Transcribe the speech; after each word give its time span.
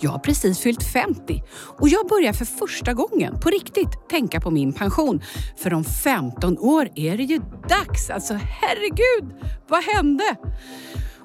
Jag 0.00 0.10
har 0.10 0.18
precis 0.18 0.58
fyllt 0.60 0.82
50 0.82 1.42
och 1.78 1.88
jag 1.88 2.08
börjar 2.08 2.32
för 2.32 2.44
första 2.44 2.94
gången 2.94 3.40
på 3.40 3.50
riktigt 3.50 4.08
tänka 4.08 4.40
på 4.40 4.50
min 4.50 4.72
pension. 4.72 5.22
För 5.56 5.74
om 5.74 5.84
15 5.84 6.58
år 6.58 6.88
är 6.94 7.16
det 7.16 7.22
ju 7.22 7.40
dags. 7.68 8.10
Alltså 8.10 8.34
herregud, 8.34 9.34
vad 9.68 9.84
hände? 9.84 10.36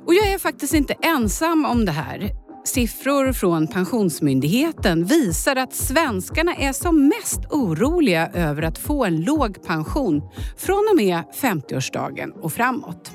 Och 0.06 0.14
jag 0.14 0.28
är 0.34 0.38
faktiskt 0.38 0.74
inte 0.74 0.94
ensam 0.94 1.66
om 1.66 1.86
det 1.86 1.92
här. 1.92 2.47
Siffror 2.68 3.34
från 3.34 3.68
Pensionsmyndigheten 3.68 5.06
visar 5.06 5.56
att 5.56 5.76
svenskarna 5.76 6.56
är 6.56 6.74
som 6.74 7.08
mest 7.08 7.40
oroliga 7.50 8.28
över 8.28 8.62
att 8.62 8.78
få 8.78 9.06
en 9.06 9.22
låg 9.22 9.64
pension 9.64 10.22
från 10.58 10.88
och 10.92 10.96
med 10.96 11.24
50-årsdagen 11.42 12.32
och 12.32 12.54
framåt. 12.54 13.12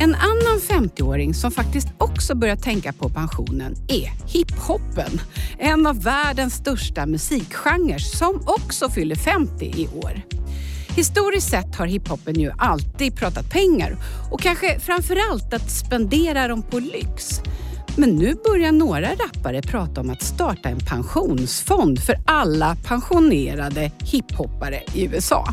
En 0.00 0.14
annan 0.14 0.88
50-åring 0.88 1.34
som 1.34 1.50
faktiskt 1.50 1.88
också 1.98 2.34
börjar 2.34 2.56
tänka 2.56 2.92
på 2.92 3.08
pensionen 3.08 3.74
är 3.88 4.32
hiphopen. 4.32 5.20
En 5.58 5.86
av 5.86 6.02
världens 6.02 6.54
största 6.54 7.06
musikgenrer 7.06 7.98
som 7.98 8.42
också 8.46 8.88
fyller 8.88 9.16
50 9.16 9.64
i 9.64 9.88
år. 9.88 10.22
Historiskt 10.96 11.50
sett 11.50 11.76
har 11.76 11.86
hiphopen 11.86 12.40
ju 12.40 12.50
alltid 12.58 13.16
pratat 13.16 13.50
pengar 13.50 13.96
och 14.32 14.40
kanske 14.40 14.80
framförallt 14.80 15.54
att 15.54 15.70
spendera 15.70 16.48
dem 16.48 16.62
på 16.62 16.78
lyx. 16.78 17.40
Men 17.98 18.10
nu 18.10 18.34
börjar 18.44 18.72
några 18.72 19.12
rappare 19.14 19.62
prata 19.62 20.00
om 20.00 20.10
att 20.10 20.22
starta 20.22 20.68
en 20.68 20.78
pensionsfond 20.78 22.00
för 22.00 22.16
alla 22.26 22.76
pensionerade 22.84 23.92
hiphoppare 24.04 24.82
i 24.94 25.04
USA. 25.04 25.48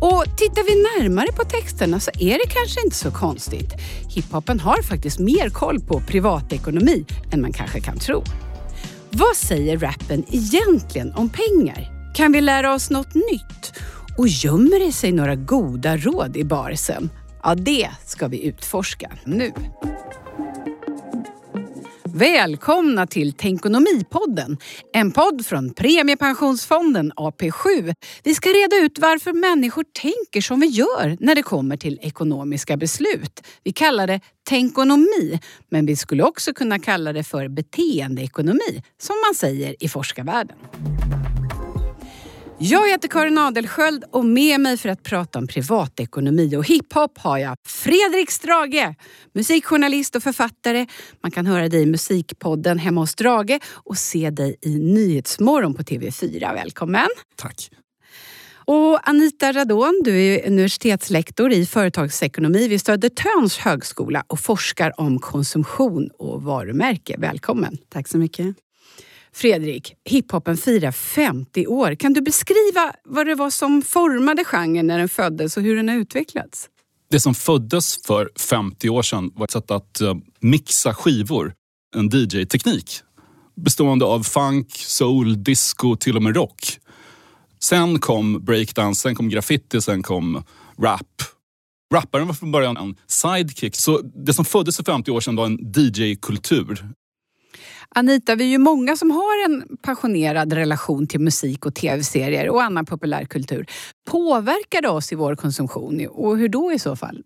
Och 0.00 0.24
tittar 0.36 0.62
vi 0.64 1.02
närmare 1.02 1.32
på 1.32 1.44
texterna 1.44 2.00
så 2.00 2.10
är 2.10 2.32
det 2.32 2.46
kanske 2.48 2.84
inte 2.84 2.96
så 2.96 3.10
konstigt. 3.10 3.72
Hiphopen 4.08 4.60
har 4.60 4.82
faktiskt 4.82 5.18
mer 5.18 5.50
koll 5.50 5.80
på 5.80 6.00
privatekonomi 6.00 7.04
än 7.32 7.42
man 7.42 7.52
kanske 7.52 7.80
kan 7.80 7.98
tro. 7.98 8.24
Vad 9.10 9.36
säger 9.36 9.78
rappen 9.78 10.24
egentligen 10.28 11.12
om 11.12 11.28
pengar? 11.28 12.12
Kan 12.14 12.32
vi 12.32 12.40
lära 12.40 12.74
oss 12.74 12.90
något 12.90 13.14
nytt? 13.14 13.72
Och 14.18 14.28
gömmer 14.28 14.86
det 14.86 14.92
sig 14.92 15.12
några 15.12 15.34
goda 15.34 15.96
råd 15.96 16.36
i 16.36 16.44
barsen? 16.44 17.10
Ja, 17.42 17.54
det 17.54 17.90
ska 18.06 18.28
vi 18.28 18.46
utforska 18.46 19.10
nu. 19.24 19.52
Välkomna 22.18 23.06
till 23.06 23.32
Tänkonomipodden, 23.32 24.58
en 24.92 25.12
podd 25.12 25.46
från 25.46 25.74
Premiepensionsfonden 25.74 27.12
AP7. 27.12 27.94
Vi 28.22 28.34
ska 28.34 28.48
reda 28.48 28.76
ut 28.76 28.98
varför 28.98 29.32
människor 29.32 29.84
tänker 29.84 30.40
som 30.40 30.60
vi 30.60 30.66
gör 30.66 31.16
när 31.20 31.34
det 31.34 31.42
kommer 31.42 31.76
till 31.76 31.98
ekonomiska 32.02 32.76
beslut. 32.76 33.46
Vi 33.64 33.72
kallar 33.72 34.06
det 34.06 34.20
tänkonomi, 34.48 35.40
men 35.70 35.86
vi 35.86 35.96
skulle 35.96 36.22
också 36.22 36.52
kunna 36.54 36.78
kalla 36.78 37.12
det 37.12 37.24
för 37.24 37.48
beteendeekonomi, 37.48 38.82
som 39.02 39.16
man 39.28 39.34
säger 39.34 39.84
i 39.84 39.88
forskarvärlden. 39.88 40.56
Jag 42.58 42.88
heter 42.90 43.08
Karin 43.08 43.38
Adelsköld 43.38 44.04
och 44.10 44.24
med 44.24 44.60
mig 44.60 44.76
för 44.76 44.88
att 44.88 45.02
prata 45.02 45.38
om 45.38 45.46
privatekonomi 45.46 46.56
och 46.56 46.66
hiphop 46.66 47.18
har 47.18 47.38
jag 47.38 47.56
Fredrik 47.66 48.30
Strage, 48.30 48.94
musikjournalist 49.34 50.16
och 50.16 50.22
författare. 50.22 50.86
Man 51.22 51.30
kan 51.30 51.46
höra 51.46 51.68
dig 51.68 51.82
i 51.82 51.86
musikpodden 51.86 52.78
Hemma 52.78 53.00
hos 53.00 53.10
Strage 53.10 53.60
och 53.66 53.98
se 53.98 54.30
dig 54.30 54.56
i 54.62 54.78
Nyhetsmorgon 54.78 55.74
på 55.74 55.82
TV4. 55.82 56.54
Välkommen! 56.54 57.08
Tack. 57.36 57.70
Och 58.64 59.08
Anita 59.08 59.52
Radon, 59.52 60.00
du 60.04 60.18
är 60.18 60.46
universitetslektor 60.46 61.52
i 61.52 61.66
företagsekonomi 61.66 62.68
vid 62.68 62.80
Södertörns 62.80 63.58
högskola 63.58 64.24
och 64.26 64.40
forskar 64.40 65.00
om 65.00 65.18
konsumtion 65.18 66.10
och 66.18 66.42
varumärke. 66.42 67.16
Välkommen! 67.18 67.78
Tack 67.88 68.08
så 68.08 68.18
mycket. 68.18 68.65
Fredrik, 69.36 69.94
hiphopen 70.04 70.56
firar 70.56 70.92
50 70.92 71.66
år. 71.66 71.94
Kan 71.94 72.12
du 72.12 72.20
beskriva 72.20 72.92
vad 73.04 73.26
det 73.26 73.34
var 73.34 73.50
som 73.50 73.82
formade 73.82 74.44
genren 74.44 74.86
när 74.86 74.98
den 74.98 75.08
föddes 75.08 75.56
och 75.56 75.62
hur 75.62 75.76
den 75.76 75.88
har 75.88 75.96
utvecklats? 75.96 76.68
Det 77.10 77.20
som 77.20 77.34
föddes 77.34 78.06
för 78.06 78.30
50 78.36 78.88
år 78.88 79.02
sedan 79.02 79.30
var 79.34 79.44
ett 79.44 79.50
sätt 79.50 79.70
att 79.70 80.00
eh, 80.00 80.14
mixa 80.40 80.94
skivor. 80.94 81.54
En 81.96 82.08
DJ-teknik 82.08 83.00
bestående 83.56 84.04
av 84.04 84.22
funk, 84.22 84.72
soul, 84.72 85.44
disco, 85.44 85.96
till 85.96 86.16
och 86.16 86.22
med 86.22 86.36
rock. 86.36 86.78
Sen 87.60 87.98
kom 87.98 88.44
breakdance, 88.44 89.00
sen 89.00 89.14
kom 89.14 89.28
graffiti, 89.28 89.80
sen 89.80 90.02
kom 90.02 90.42
rap. 90.82 91.22
Rapparen 91.94 92.26
var 92.26 92.34
från 92.34 92.52
början 92.52 92.76
en 92.76 92.96
sidekick. 93.06 93.76
Så 93.76 94.00
det 94.00 94.34
som 94.34 94.44
föddes 94.44 94.76
för 94.76 94.84
50 94.84 95.10
år 95.10 95.20
sedan 95.20 95.36
var 95.36 95.46
en 95.46 95.72
DJ-kultur. 95.76 96.88
Anita, 97.88 98.34
vi 98.34 98.44
är 98.44 98.48
ju 98.48 98.58
många 98.58 98.96
som 98.96 99.10
har 99.10 99.44
en 99.44 99.76
passionerad 99.82 100.52
relation 100.52 101.06
till 101.06 101.20
musik 101.20 101.66
och 101.66 101.74
tv-serier 101.74 102.48
och 102.50 102.62
annan 102.62 102.86
populärkultur. 102.86 103.66
Påverkar 104.10 104.82
det 104.82 104.88
oss 104.88 105.12
i 105.12 105.14
vår 105.14 105.36
konsumtion 105.36 106.06
och 106.10 106.38
hur 106.38 106.48
då 106.48 106.72
i 106.72 106.78
så 106.78 106.96
fall? 106.96 107.22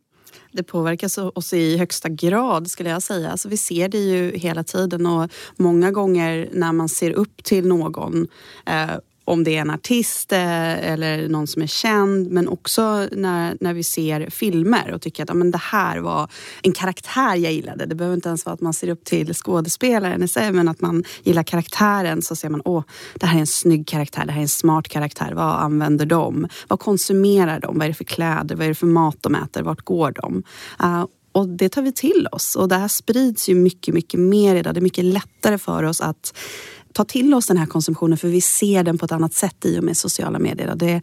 Det 0.53 0.63
påverkar 0.63 1.39
oss 1.39 1.53
i 1.53 1.77
högsta 1.77 2.09
grad 2.09 2.71
skulle 2.71 2.91
jag 2.91 3.03
säga. 3.03 3.31
Alltså 3.31 3.49
vi 3.49 3.57
ser 3.57 3.89
det 3.89 3.99
ju 3.99 4.39
hela 4.39 4.65
tiden 4.65 5.07
och 5.07 5.31
många 5.57 5.91
gånger 5.91 6.49
när 6.53 6.73
man 6.73 6.89
ser 6.89 7.11
upp 7.11 7.45
till 7.45 7.67
någon 7.67 8.29
eh, 8.67 8.91
om 9.31 9.45
det 9.45 9.57
är 9.57 9.61
en 9.61 9.71
artist 9.71 10.33
eh, 10.33 10.93
eller 10.93 11.29
någon 11.29 11.47
som 11.47 11.63
är 11.63 11.67
känd 11.67 12.31
men 12.31 12.49
också 12.49 13.09
när, 13.13 13.57
när 13.61 13.75
vi 13.75 13.83
ser 13.83 14.31
filmer 14.31 14.93
och 14.93 15.03
tycker 15.03 15.23
att 15.23 15.29
ja, 15.29 15.35
men 15.35 15.51
det 15.51 15.59
här 15.59 15.99
var 15.99 16.31
en 16.63 16.73
karaktär 16.73 17.37
jag 17.37 17.53
gillade. 17.53 17.87
Det 17.87 17.95
behöver 17.95 18.15
inte 18.15 18.29
ens 18.29 18.47
vara 18.47 18.55
att 18.55 18.61
man 18.61 18.75
ser 18.75 18.89
upp 18.89 19.05
till 19.05 19.35
skådespelaren 19.35 20.23
i 20.23 20.29
sig 20.29 20.53
men 20.53 20.69
att 20.69 20.81
man 20.81 21.05
gillar 21.23 21.43
karaktären 21.43 22.23
så 22.23 22.37
ser 22.37 22.49
man 22.49 22.63
åh, 22.65 22.83
det 23.15 23.27
här 23.27 23.37
är 23.37 23.41
en 23.41 23.47
snygg 23.47 23.89
karaktär, 23.89 24.27
det 24.27 24.33
här 24.33 24.39
är 24.39 24.43
en 24.43 24.49
smart 24.49 24.89
karaktär. 24.89 25.33
Vad 25.35 25.61
använder 25.61 26.07
de? 26.07 26.49
Vad 26.69 26.81
konsumerar 26.81 27.61
de? 27.61 27.79
Vad 27.79 27.85
är 27.85 27.89
det 27.89 27.95
för 27.95 28.05
kläder? 28.05 28.57
Vad 28.57 28.65
är 28.65 28.69
det 28.69 28.75
för 28.75 28.87
mat 28.87 29.17
de 29.21 29.35
äter? 29.35 29.63
Vart 29.63 29.85
går 29.85 30.13
de? 30.13 30.43
Uh, 30.83 31.05
och 31.33 31.49
det 31.49 31.69
tar 31.69 31.83
vi 31.83 31.93
till 31.93 32.27
oss 32.33 32.57
och 32.57 32.69
det 32.69 32.77
här 32.77 32.89
sprids 32.89 33.49
ju 33.49 33.55
mycket, 33.55 33.95
mycket 33.95 34.21
mer 34.21 34.57
idag. 34.57 34.75
Det 34.75 34.81
är 34.81 34.83
mycket 34.83 35.05
lättare 35.05 35.59
för 35.59 35.83
oss 35.83 36.01
att 36.01 36.35
ta 36.93 37.05
till 37.05 37.35
oss 37.35 37.47
den 37.47 37.57
här 37.57 37.67
konsumtionen 37.67 38.19
för 38.19 38.29
vi 38.29 38.41
ser 38.41 38.85
den 38.85 38.99
på 38.99 39.05
ett 39.05 39.13
annat 39.13 39.35
sätt 39.35 39.65
i 39.65 39.79
och 39.79 39.85
med 39.85 39.97
sociala 39.97 40.39
medier. 40.39 40.75
Det 40.77 41.03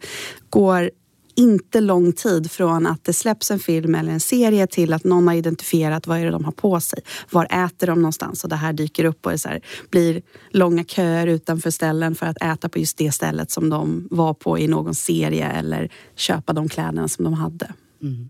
går 0.50 0.90
inte 1.38 1.80
lång 1.80 2.12
tid 2.12 2.50
från 2.50 2.86
att 2.86 3.04
det 3.04 3.12
släpps 3.12 3.50
en 3.50 3.58
film 3.58 3.94
eller 3.94 4.12
en 4.12 4.20
serie 4.20 4.66
till 4.66 4.92
att 4.92 5.04
någon 5.04 5.28
har 5.28 5.34
identifierat 5.34 6.06
vad 6.06 6.18
är 6.18 6.24
det 6.24 6.30
de 6.30 6.44
har 6.44 6.52
på 6.52 6.80
sig. 6.80 7.00
Var 7.30 7.44
äter 7.44 7.86
de 7.86 8.02
någonstans? 8.02 8.44
Och 8.44 8.50
det 8.50 8.56
här 8.56 8.72
dyker 8.72 9.04
upp 9.04 9.26
och 9.26 9.32
det 9.32 9.38
så 9.38 9.48
här, 9.48 9.60
blir 9.90 10.22
långa 10.50 10.84
köer 10.84 11.26
utanför 11.26 11.70
ställen 11.70 12.14
för 12.14 12.26
att 12.26 12.42
äta 12.42 12.68
på 12.68 12.78
just 12.78 12.98
det 12.98 13.12
stället 13.12 13.50
som 13.50 13.70
de 13.70 14.08
var 14.10 14.34
på 14.34 14.58
i 14.58 14.68
någon 14.68 14.94
serie 14.94 15.46
eller 15.46 15.92
köpa 16.16 16.52
de 16.52 16.68
kläderna 16.68 17.08
som 17.08 17.24
de 17.24 17.34
hade. 17.34 17.72
Mm. 18.02 18.28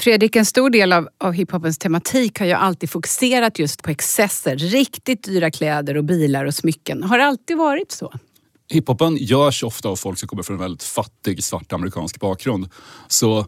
Fredrik, 0.00 0.36
en 0.36 0.46
stor 0.46 0.70
del 0.70 0.92
av, 0.92 1.08
av 1.18 1.32
hiphopens 1.32 1.78
tematik 1.78 2.38
har 2.38 2.46
ju 2.46 2.52
alltid 2.52 2.90
fokuserat 2.90 3.58
just 3.58 3.82
på 3.82 3.90
excesser. 3.90 4.56
Riktigt 4.56 5.24
dyra 5.24 5.50
kläder 5.50 5.96
och 5.96 6.04
bilar 6.04 6.44
och 6.44 6.54
smycken. 6.54 7.02
Har 7.02 7.18
det 7.18 7.24
alltid 7.24 7.56
varit 7.56 7.92
så? 7.92 8.12
Hiphopen 8.68 9.16
görs 9.16 9.62
ofta 9.62 9.88
av 9.88 9.96
folk 9.96 10.18
som 10.18 10.28
kommer 10.28 10.42
från 10.42 10.56
en 10.56 10.62
väldigt 10.62 10.82
fattig 10.82 11.44
svart 11.44 11.72
amerikansk 11.72 12.20
bakgrund. 12.20 12.68
Så 13.08 13.46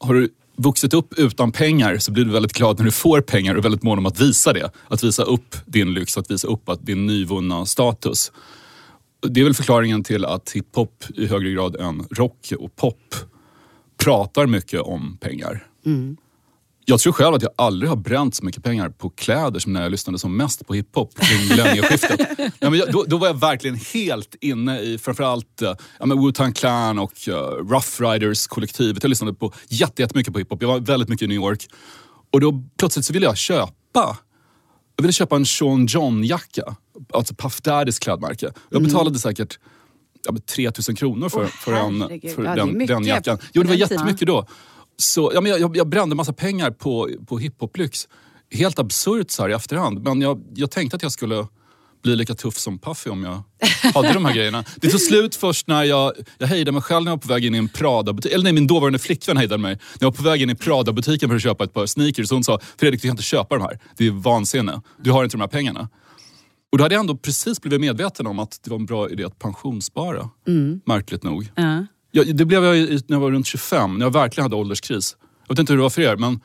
har 0.00 0.14
du 0.14 0.28
vuxit 0.56 0.94
upp 0.94 1.18
utan 1.18 1.52
pengar 1.52 1.98
så 1.98 2.12
blir 2.12 2.24
du 2.24 2.30
väldigt 2.30 2.52
glad 2.52 2.78
när 2.78 2.84
du 2.84 2.90
får 2.90 3.20
pengar 3.20 3.54
och 3.54 3.64
väldigt 3.64 3.82
mån 3.82 3.98
om 3.98 4.06
att 4.06 4.20
visa 4.20 4.52
det. 4.52 4.70
Att 4.88 5.04
visa 5.04 5.22
upp 5.22 5.56
din 5.66 5.94
lyx, 5.94 6.18
att 6.18 6.30
visa 6.30 6.48
upp 6.48 6.70
din 6.80 7.06
nyvunna 7.06 7.66
status. 7.66 8.32
Det 9.28 9.40
är 9.40 9.44
väl 9.44 9.54
förklaringen 9.54 10.04
till 10.04 10.24
att 10.24 10.50
hiphop 10.50 11.04
i 11.14 11.26
högre 11.26 11.50
grad 11.50 11.76
än 11.76 12.06
rock 12.10 12.52
och 12.58 12.76
pop 12.76 13.14
pratar 14.04 14.46
mycket 14.46 14.80
om 14.80 15.18
pengar. 15.20 15.66
Mm. 15.86 16.16
Jag 16.84 17.00
tror 17.00 17.12
själv 17.12 17.34
att 17.34 17.42
jag 17.42 17.52
aldrig 17.56 17.88
har 17.88 17.96
bränt 17.96 18.34
så 18.34 18.44
mycket 18.44 18.64
pengar 18.64 18.88
på 18.88 19.10
kläder 19.10 19.60
som 19.60 19.72
när 19.72 19.82
jag 19.82 19.90
lyssnade 19.90 20.18
som 20.18 20.36
mest 20.36 20.66
på 20.66 20.74
hiphop 20.74 21.14
kring 21.20 21.48
millennieskiftet. 21.48 22.20
ja, 22.58 22.70
då, 22.92 23.04
då, 23.06 23.16
var 23.16 23.26
jag 23.26 23.40
verkligen 23.40 23.76
helt 23.76 24.34
inne 24.40 24.80
i 24.80 24.98
framförallt 24.98 25.62
uh, 25.62 25.68
ja, 25.98 26.06
Wu-Tang 26.06 26.52
Clan 26.52 26.98
och 26.98 27.12
uh, 27.28 27.34
Rough 27.70 28.02
Riders-kollektivet. 28.02 29.02
Jag 29.02 29.10
lyssnade 29.10 29.34
på 29.34 29.52
jättemycket 29.68 30.32
på 30.32 30.38
hiphop. 30.38 30.62
Jag 30.62 30.68
var 30.68 30.80
väldigt 30.80 31.08
mycket 31.08 31.24
i 31.24 31.28
New 31.28 31.36
York. 31.36 31.66
Och 32.32 32.40
då 32.40 32.62
plötsligt 32.78 33.04
så 33.04 33.12
ville 33.12 33.26
jag 33.26 33.36
köpa 33.36 34.18
jag 34.96 35.02
ville 35.02 35.12
köpa 35.12 35.36
en 35.36 35.46
Sean 35.46 35.86
John-jacka. 35.86 36.76
Alltså 37.12 37.34
Puff 37.34 37.60
Daddys 37.60 37.98
klädmärke. 37.98 38.52
Jag 38.68 38.76
mm. 38.76 38.84
betalade 38.84 39.08
mm. 39.08 39.18
säkert 39.18 39.58
ja, 40.24 40.34
3000 40.54 40.96
kronor 40.96 41.28
för, 41.28 41.44
oh, 41.44 41.46
för, 41.46 41.72
en, 41.72 42.20
för 42.34 42.44
ja, 42.44 42.56
den, 42.56 42.86
den 42.86 43.04
jackan. 43.04 43.38
Jo, 43.52 43.62
det 43.62 43.68
var 43.68 43.74
jättemycket 43.74 44.26
då. 44.26 44.46
Så, 44.96 45.30
ja, 45.34 45.40
men 45.40 45.52
jag, 45.60 45.76
jag 45.76 45.88
brände 45.88 46.14
massa 46.14 46.32
pengar 46.32 46.70
på, 46.70 47.10
på 47.26 47.38
hiphoplyx. 47.38 48.08
Helt 48.50 48.78
absurt 48.78 49.30
så 49.30 49.42
här 49.42 49.50
i 49.50 49.52
efterhand. 49.52 50.02
Men 50.02 50.20
jag, 50.20 50.44
jag 50.54 50.70
tänkte 50.70 50.96
att 50.96 51.02
jag 51.02 51.12
skulle 51.12 51.46
bli 52.02 52.16
lika 52.16 52.34
tuff 52.34 52.58
som 52.58 52.78
Puffy 52.78 53.10
om 53.10 53.24
jag 53.24 53.42
hade 53.94 54.12
de 54.12 54.24
här 54.24 54.34
grejerna. 54.34 54.64
Det 54.76 54.90
tog 54.90 55.00
slut 55.00 55.36
först 55.36 55.66
när 55.66 55.84
jag, 55.84 56.12
jag 56.38 56.46
hejdade 56.46 56.72
mig 56.72 56.82
själv 56.82 57.04
när 57.04 57.10
jag 57.10 57.16
var 57.16 57.22
på 57.22 57.28
väg 57.28 57.44
in 57.44 57.54
i 57.54 57.58
en 57.58 57.68
Prada-butik. 57.68 58.32
Eller 58.32 58.44
nej, 58.44 58.52
min 58.52 58.66
dåvarande 58.66 58.98
flickvän 58.98 59.36
hejdade 59.36 59.62
mig. 59.62 59.72
När 59.72 59.80
jag 60.00 60.10
var 60.10 60.16
på 60.16 60.22
väg 60.22 60.42
in 60.42 60.50
i 60.50 60.54
Prada-butiken 60.54 61.28
för 61.28 61.36
att 61.36 61.42
köpa 61.42 61.64
ett 61.64 61.72
par 61.72 61.86
sneakers. 61.86 62.30
Hon 62.30 62.44
sa, 62.44 62.60
Fredrik 62.78 63.02
du 63.02 63.08
kan 63.08 63.10
inte 63.10 63.22
köpa 63.22 63.54
de 63.54 63.62
här. 63.62 63.78
Det 63.96 64.06
är 64.06 64.10
vansinne. 64.10 64.80
Du 65.02 65.10
har 65.10 65.24
inte 65.24 65.36
de 65.36 65.40
här 65.40 65.48
pengarna. 65.48 65.88
Och 66.72 66.78
då 66.78 66.84
hade 66.84 66.94
jag 66.94 67.00
ändå 67.00 67.16
precis 67.16 67.60
blivit 67.60 67.80
medveten 67.80 68.26
om 68.26 68.38
att 68.38 68.60
det 68.64 68.70
var 68.70 68.78
en 68.78 68.86
bra 68.86 69.10
idé 69.10 69.24
att 69.24 69.38
pensionsspara. 69.38 70.28
Mm. 70.48 70.80
Märkligt 70.86 71.22
nog. 71.22 71.52
Ja. 71.54 71.86
Ja, 72.10 72.24
det 72.24 72.44
blev 72.44 72.64
jag 72.64 72.76
när 72.88 73.02
jag 73.06 73.20
var 73.20 73.30
runt 73.30 73.46
25, 73.46 73.98
när 73.98 74.06
jag 74.06 74.12
verkligen 74.12 74.42
hade 74.44 74.56
ålderskris. 74.56 75.16
Jag 75.46 75.54
vet 75.54 75.58
inte 75.58 75.72
hur 75.72 75.76
det 75.78 75.82
var 75.82 75.90
för 75.90 76.02
er, 76.02 76.16
men 76.16 76.40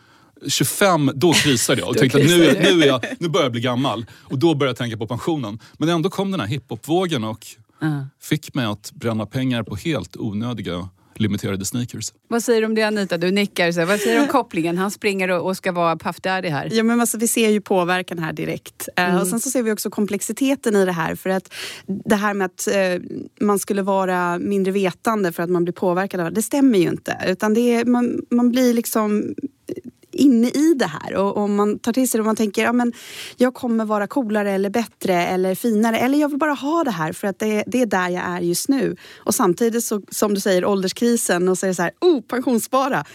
25, 0.47 1.11
då 1.15 1.33
krisade 1.33 1.81
jag 1.81 1.89
och 1.89 1.97
tänkte 1.97 2.17
att 2.17 2.25
nu, 2.25 2.45
är- 2.45 2.75
nu, 2.75 2.83
är 2.83 2.87
jag, 2.87 3.01
nu 3.19 3.27
börjar 3.29 3.45
jag 3.45 3.51
bli 3.51 3.61
gammal. 3.61 4.05
Och 4.11 4.39
då 4.39 4.55
började 4.55 4.69
jag 4.69 4.77
tänka 4.77 4.97
på 4.97 5.07
pensionen. 5.07 5.59
Men 5.77 5.89
ändå 5.89 6.09
kom 6.09 6.31
den 6.31 6.39
här 6.39 6.47
hiphopvågen 6.47 7.23
och 7.23 7.45
Ja. 7.79 8.07
fick 8.21 8.53
mig 8.53 8.65
att 8.65 8.91
bränna 8.93 9.25
pengar 9.25 9.63
på 9.63 9.75
helt 9.75 10.17
onödiga 10.17 10.89
limiterade 11.15 11.65
sneakers. 11.65 12.13
Vad 12.27 12.43
säger 12.43 12.61
du 12.61 12.67
om 12.67 12.75
det 12.75 12.83
Anita? 12.83 13.17
Du 13.17 13.31
nickar. 13.31 13.71
Så. 13.71 13.85
Vad 13.85 13.99
säger 13.99 14.15
du 14.15 14.21
om 14.21 14.27
kopplingen? 14.27 14.77
Han 14.77 14.91
springer 14.91 15.31
och, 15.31 15.47
och 15.47 15.57
ska 15.57 15.71
vara 15.71 15.97
Puff 15.97 16.21
Daddy 16.21 16.49
här. 16.49 16.69
Ja, 16.71 16.83
men 16.83 17.01
alltså, 17.01 17.17
vi 17.17 17.27
ser 17.27 17.49
ju 17.49 17.61
påverkan 17.61 18.19
här 18.19 18.33
direkt. 18.33 18.89
Eh, 18.95 19.21
och 19.21 19.27
sen 19.27 19.39
så 19.39 19.49
ser 19.49 19.63
vi 19.63 19.71
också 19.71 19.89
komplexiteten 19.89 20.75
i 20.75 20.85
det 20.85 20.91
här. 20.91 21.15
För 21.15 21.29
att 21.29 21.53
det 21.85 22.15
här 22.15 22.33
med 22.33 22.45
att 22.45 22.67
eh, 22.67 23.01
man 23.41 23.59
skulle 23.59 23.81
vara 23.81 24.39
mindre 24.39 24.71
vetande 24.71 25.31
för 25.31 25.43
att 25.43 25.49
man 25.49 25.63
blir 25.63 25.73
påverkad 25.73 26.19
av 26.19 26.25
det, 26.25 26.35
det 26.35 26.41
stämmer 26.41 26.79
ju 26.79 26.89
inte. 26.89 27.17
Utan 27.27 27.53
det 27.53 27.73
är, 27.75 27.85
man, 27.85 28.21
man 28.29 28.51
blir 28.51 28.73
liksom 28.73 29.35
inne 30.15 30.49
i 30.49 30.73
det 30.73 30.85
här 30.85 31.15
och 31.15 31.37
om 31.37 31.55
man 31.55 31.79
tar 31.79 31.93
till 31.93 32.09
sig 32.09 32.17
det 32.17 32.21
och 32.21 32.25
man 32.25 32.35
tänker 32.35 32.63
ja, 32.63 32.73
men 32.73 32.93
jag 33.37 33.53
kommer 33.53 33.85
vara 33.85 34.07
coolare 34.07 34.51
eller 34.51 34.69
bättre 34.69 35.13
eller 35.13 35.55
finare 35.55 35.99
eller 35.99 36.17
jag 36.17 36.29
vill 36.29 36.37
bara 36.37 36.53
ha 36.53 36.83
det 36.83 36.91
här 36.91 37.13
för 37.13 37.27
att 37.27 37.39
det, 37.39 37.63
det 37.67 37.81
är 37.81 37.85
där 37.85 38.09
jag 38.09 38.23
är 38.23 38.41
just 38.41 38.69
nu. 38.69 38.95
Och 39.15 39.35
samtidigt 39.35 39.83
så, 39.83 40.01
som 40.09 40.33
du 40.33 40.41
säger 40.41 40.65
ålderskrisen 40.65 41.49
och 41.49 41.57
så 41.57 41.65
är 41.65 41.67
det 41.67 41.75
så 41.75 41.81
här, 41.81 41.91
oh 42.01 42.21
pensionsspara. 42.21 43.05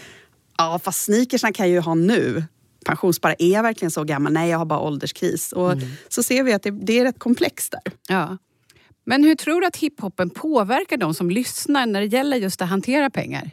Ja 0.59 0.81
fast 0.85 1.05
sneakersna 1.05 1.53
kan 1.53 1.67
jag 1.67 1.73
ju 1.73 1.81
ha 1.81 1.95
nu. 1.95 2.45
Pensionsspara, 2.85 3.35
är 3.39 3.53
jag 3.53 3.63
verkligen 3.63 3.91
så 3.91 4.05
gammal? 4.05 4.33
Nej 4.33 4.51
jag 4.51 4.59
har 4.59 4.67
bara 4.67 4.81
ålderskris. 4.81 5.53
Och 5.53 5.73
så 6.09 6.23
ser 6.23 6.43
vi 6.43 6.53
att 6.53 6.63
det, 6.63 6.71
det 6.71 6.99
är 6.99 7.05
rätt 7.05 7.19
komplext 7.19 7.73
där. 7.73 7.93
Ja. 8.09 8.39
Men 9.09 9.25
hur 9.25 9.35
tror 9.35 9.61
du 9.61 9.67
att 9.67 9.77
hiphopen 9.77 10.31
påverkar 10.31 10.97
de 10.97 11.15
som 11.15 11.31
lyssnar 11.31 11.87
när 11.87 12.01
det 12.01 12.07
gäller 12.07 12.37
just 12.37 12.63
att 12.63 12.69
hantera 12.69 13.11
pengar? 13.11 13.51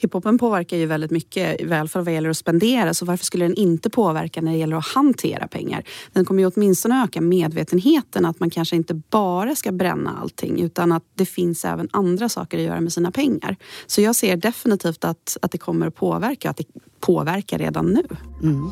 Hiphopen 0.00 0.38
påverkar 0.38 0.76
ju 0.76 0.86
väldigt 0.86 1.10
mycket, 1.10 1.60
i 1.60 1.72
alla 1.72 1.88
fall 1.88 2.04
vad 2.04 2.14
gäller 2.14 2.30
att 2.30 2.36
spendera. 2.36 2.94
Så 2.94 3.04
varför 3.04 3.24
skulle 3.24 3.44
den 3.44 3.54
inte 3.54 3.90
påverka 3.90 4.42
när 4.42 4.52
det 4.52 4.58
gäller 4.58 4.76
att 4.76 4.86
hantera 4.86 5.48
pengar? 5.48 5.84
Den 6.12 6.24
kommer 6.24 6.42
ju 6.42 6.50
åtminstone 6.54 7.04
öka 7.04 7.20
medvetenheten 7.20 8.24
att 8.24 8.40
man 8.40 8.50
kanske 8.50 8.76
inte 8.76 8.94
bara 8.94 9.54
ska 9.54 9.72
bränna 9.72 10.18
allting 10.20 10.60
utan 10.60 10.92
att 10.92 11.04
det 11.14 11.26
finns 11.26 11.64
även 11.64 11.88
andra 11.90 12.28
saker 12.28 12.58
att 12.58 12.64
göra 12.64 12.80
med 12.80 12.92
sina 12.92 13.10
pengar. 13.10 13.56
Så 13.86 14.00
jag 14.00 14.16
ser 14.16 14.36
definitivt 14.36 15.04
att, 15.04 15.36
att 15.42 15.50
det 15.52 15.58
kommer 15.58 15.86
att 15.86 15.94
påverka 15.94 16.48
och 16.48 16.50
att 16.50 16.56
det 16.56 16.66
påverkar 17.00 17.58
redan 17.58 17.86
nu. 17.86 18.06
Mm. 18.42 18.70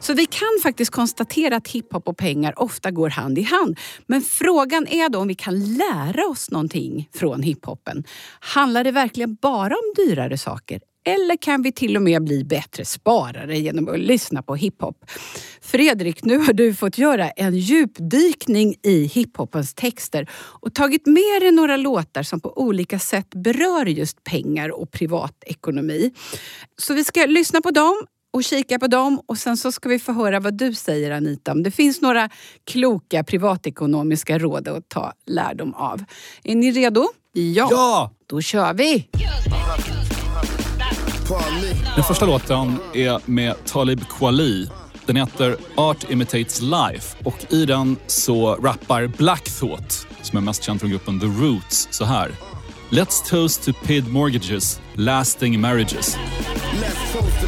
Så 0.00 0.14
vi 0.14 0.26
kan 0.26 0.60
faktiskt 0.62 0.90
konstatera 0.90 1.56
att 1.56 1.68
hiphop 1.68 2.08
och 2.08 2.16
pengar 2.16 2.54
ofta 2.56 2.90
går 2.90 3.10
hand 3.10 3.38
i 3.38 3.42
hand. 3.42 3.78
Men 4.06 4.22
frågan 4.22 4.86
är 4.86 5.08
då 5.08 5.18
om 5.18 5.28
vi 5.28 5.34
kan 5.34 5.74
lära 5.74 6.26
oss 6.26 6.50
någonting 6.50 7.08
från 7.14 7.42
hiphopen. 7.42 8.04
Handlar 8.40 8.84
det 8.84 8.90
verkligen 8.90 9.34
bara 9.34 9.74
om 9.74 9.92
dyrare 9.96 10.38
saker? 10.38 10.80
Eller 11.04 11.36
kan 11.36 11.62
vi 11.62 11.72
till 11.72 11.96
och 11.96 12.02
med 12.02 12.24
bli 12.24 12.44
bättre 12.44 12.84
sparare 12.84 13.58
genom 13.58 13.88
att 13.88 13.98
lyssna 13.98 14.42
på 14.42 14.54
hiphop? 14.54 15.04
Fredrik, 15.60 16.24
nu 16.24 16.38
har 16.38 16.52
du 16.52 16.74
fått 16.74 16.98
göra 16.98 17.30
en 17.30 17.56
djupdykning 17.56 18.74
i 18.82 19.04
hiphopens 19.04 19.74
texter 19.74 20.30
och 20.32 20.74
tagit 20.74 21.06
med 21.06 21.42
dig 21.42 21.52
några 21.52 21.76
låtar 21.76 22.22
som 22.22 22.40
på 22.40 22.58
olika 22.58 22.98
sätt 22.98 23.30
berör 23.34 23.86
just 23.86 24.24
pengar 24.24 24.80
och 24.80 24.90
privatekonomi. 24.90 26.10
Så 26.78 26.94
vi 26.94 27.04
ska 27.04 27.26
lyssna 27.26 27.60
på 27.60 27.70
dem 27.70 28.06
och 28.32 28.44
kika 28.44 28.78
på 28.78 28.86
dem 28.86 29.20
och 29.26 29.38
sen 29.38 29.56
så 29.56 29.72
ska 29.72 29.88
vi 29.88 29.98
få 29.98 30.12
höra 30.12 30.40
vad 30.40 30.54
du 30.54 30.74
säger 30.74 31.10
Anita. 31.10 31.52
Om 31.52 31.62
det 31.62 31.70
finns 31.70 32.00
några 32.00 32.28
kloka 32.64 33.24
privatekonomiska 33.24 34.38
råd 34.38 34.68
att 34.68 34.88
ta 34.88 35.12
lärdom 35.26 35.74
av. 35.74 36.04
Är 36.44 36.54
ni 36.54 36.70
redo? 36.70 37.08
Ja. 37.32 37.68
Ja! 37.70 38.10
Då 38.26 38.40
kör 38.40 38.74
vi! 38.74 39.08
Den 41.94 42.04
första 42.04 42.26
låten 42.26 42.76
är 42.94 43.30
med 43.30 43.64
Talib 43.64 44.00
Kweli. 44.18 44.68
Den 45.06 45.16
heter 45.16 45.56
Art 45.74 46.10
Imitates 46.10 46.60
Life 46.60 47.16
och 47.24 47.52
i 47.52 47.66
den 47.66 47.96
så 48.06 48.54
rappar 48.54 49.06
Black 49.06 49.44
Thought, 49.60 50.06
som 50.22 50.38
är 50.38 50.42
mest 50.42 50.62
känd 50.62 50.80
från 50.80 50.90
gruppen 50.90 51.20
The 51.20 51.26
Roots, 51.26 51.88
så 51.90 52.04
här. 52.04 52.32
Let's 52.90 53.28
toast 53.30 53.64
to 53.64 53.72
paid 53.86 54.08
mortgages, 54.12 54.80
lasting 54.94 55.60
marriages. 55.60 56.16
Let's 56.16 57.12
toast 57.12 57.39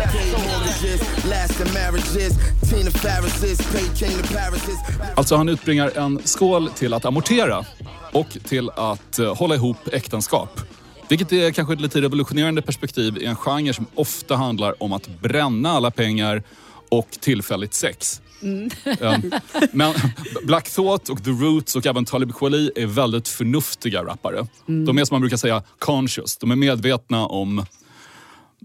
Alltså 5.16 5.36
han 5.36 5.48
utbringar 5.48 5.98
en 5.98 6.20
skål 6.24 6.70
till 6.70 6.94
att 6.94 7.04
amortera 7.04 7.64
och 8.12 8.30
till 8.44 8.70
att 8.70 9.18
eh, 9.18 9.36
hålla 9.36 9.54
ihop 9.54 9.76
äktenskap. 9.92 10.60
Vilket 11.08 11.32
är 11.32 11.50
kanske 11.50 11.74
ett 11.74 11.80
lite 11.80 12.00
revolutionerande 12.00 12.62
perspektiv 12.62 13.18
i 13.18 13.24
en 13.24 13.36
genre 13.36 13.72
som 13.72 13.86
ofta 13.94 14.36
handlar 14.36 14.82
om 14.82 14.92
att 14.92 15.20
bränna 15.20 15.70
alla 15.70 15.90
pengar 15.90 16.42
och 16.88 17.08
tillfälligt 17.20 17.74
sex. 17.74 18.22
Um, 18.42 19.32
men 19.72 19.94
Black 20.42 20.70
Thought 20.70 21.08
och 21.08 21.24
The 21.24 21.30
Roots 21.30 21.76
och 21.76 21.86
även 21.86 22.04
Talib 22.04 22.34
Kweli 22.34 22.70
är 22.76 22.86
väldigt 22.86 23.28
förnuftiga 23.28 24.04
rappare. 24.04 24.46
De 24.66 24.98
är 24.98 25.04
som 25.04 25.14
man 25.14 25.20
brukar 25.20 25.36
säga 25.36 25.62
conscious. 25.78 26.36
De 26.36 26.50
är 26.50 26.56
medvetna 26.56 27.26
om 27.26 27.66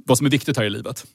vad 0.06 0.18
som 0.18 0.28
är 0.28 0.32
viktigt 0.32 0.58
här 0.58 0.64
i 0.64 0.70
livet. 0.70 1.06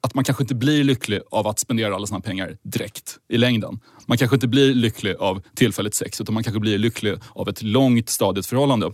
Att 0.00 0.14
man 0.14 0.24
kanske 0.24 0.44
inte 0.44 0.54
blir 0.54 0.84
lycklig 0.84 1.20
av 1.30 1.46
att 1.46 1.58
spendera 1.58 1.94
alla 1.94 2.06
sina 2.06 2.20
pengar 2.20 2.56
direkt 2.62 3.18
i 3.28 3.38
längden. 3.38 3.80
Man 4.06 4.18
kanske 4.18 4.36
inte 4.36 4.48
blir 4.48 4.74
lycklig 4.74 5.16
av 5.16 5.42
tillfälligt 5.54 5.94
sex 5.94 6.20
utan 6.20 6.34
man 6.34 6.42
kanske 6.42 6.60
blir 6.60 6.78
lycklig 6.78 7.14
av 7.34 7.48
ett 7.48 7.62
långt 7.62 8.08
stadigt 8.08 8.46
förhållande. 8.46 8.92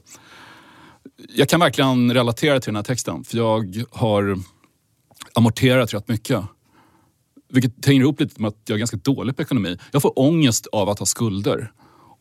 Jag 1.35 1.49
kan 1.49 1.61
verkligen 1.61 2.15
relatera 2.15 2.61
till 2.61 2.69
den 2.69 2.77
här 2.77 2.83
texten 2.83 3.25
för 3.25 3.37
jag 3.37 3.85
har 3.91 4.39
amorterat 5.35 5.95
rätt 5.95 6.09
mycket. 6.09 6.45
Vilket 7.53 7.87
hänger 7.87 8.01
ihop 8.01 8.21
lite 8.21 8.43
med 8.43 8.49
att 8.49 8.63
jag 8.67 8.75
är 8.75 8.79
ganska 8.79 8.97
dålig 8.97 9.37
på 9.37 9.43
ekonomi. 9.43 9.79
Jag 9.93 10.03
får 10.03 10.19
ångest 10.19 10.67
av 10.67 10.89
att 10.89 10.99
ha 10.99 11.07
skulder. 11.07 11.73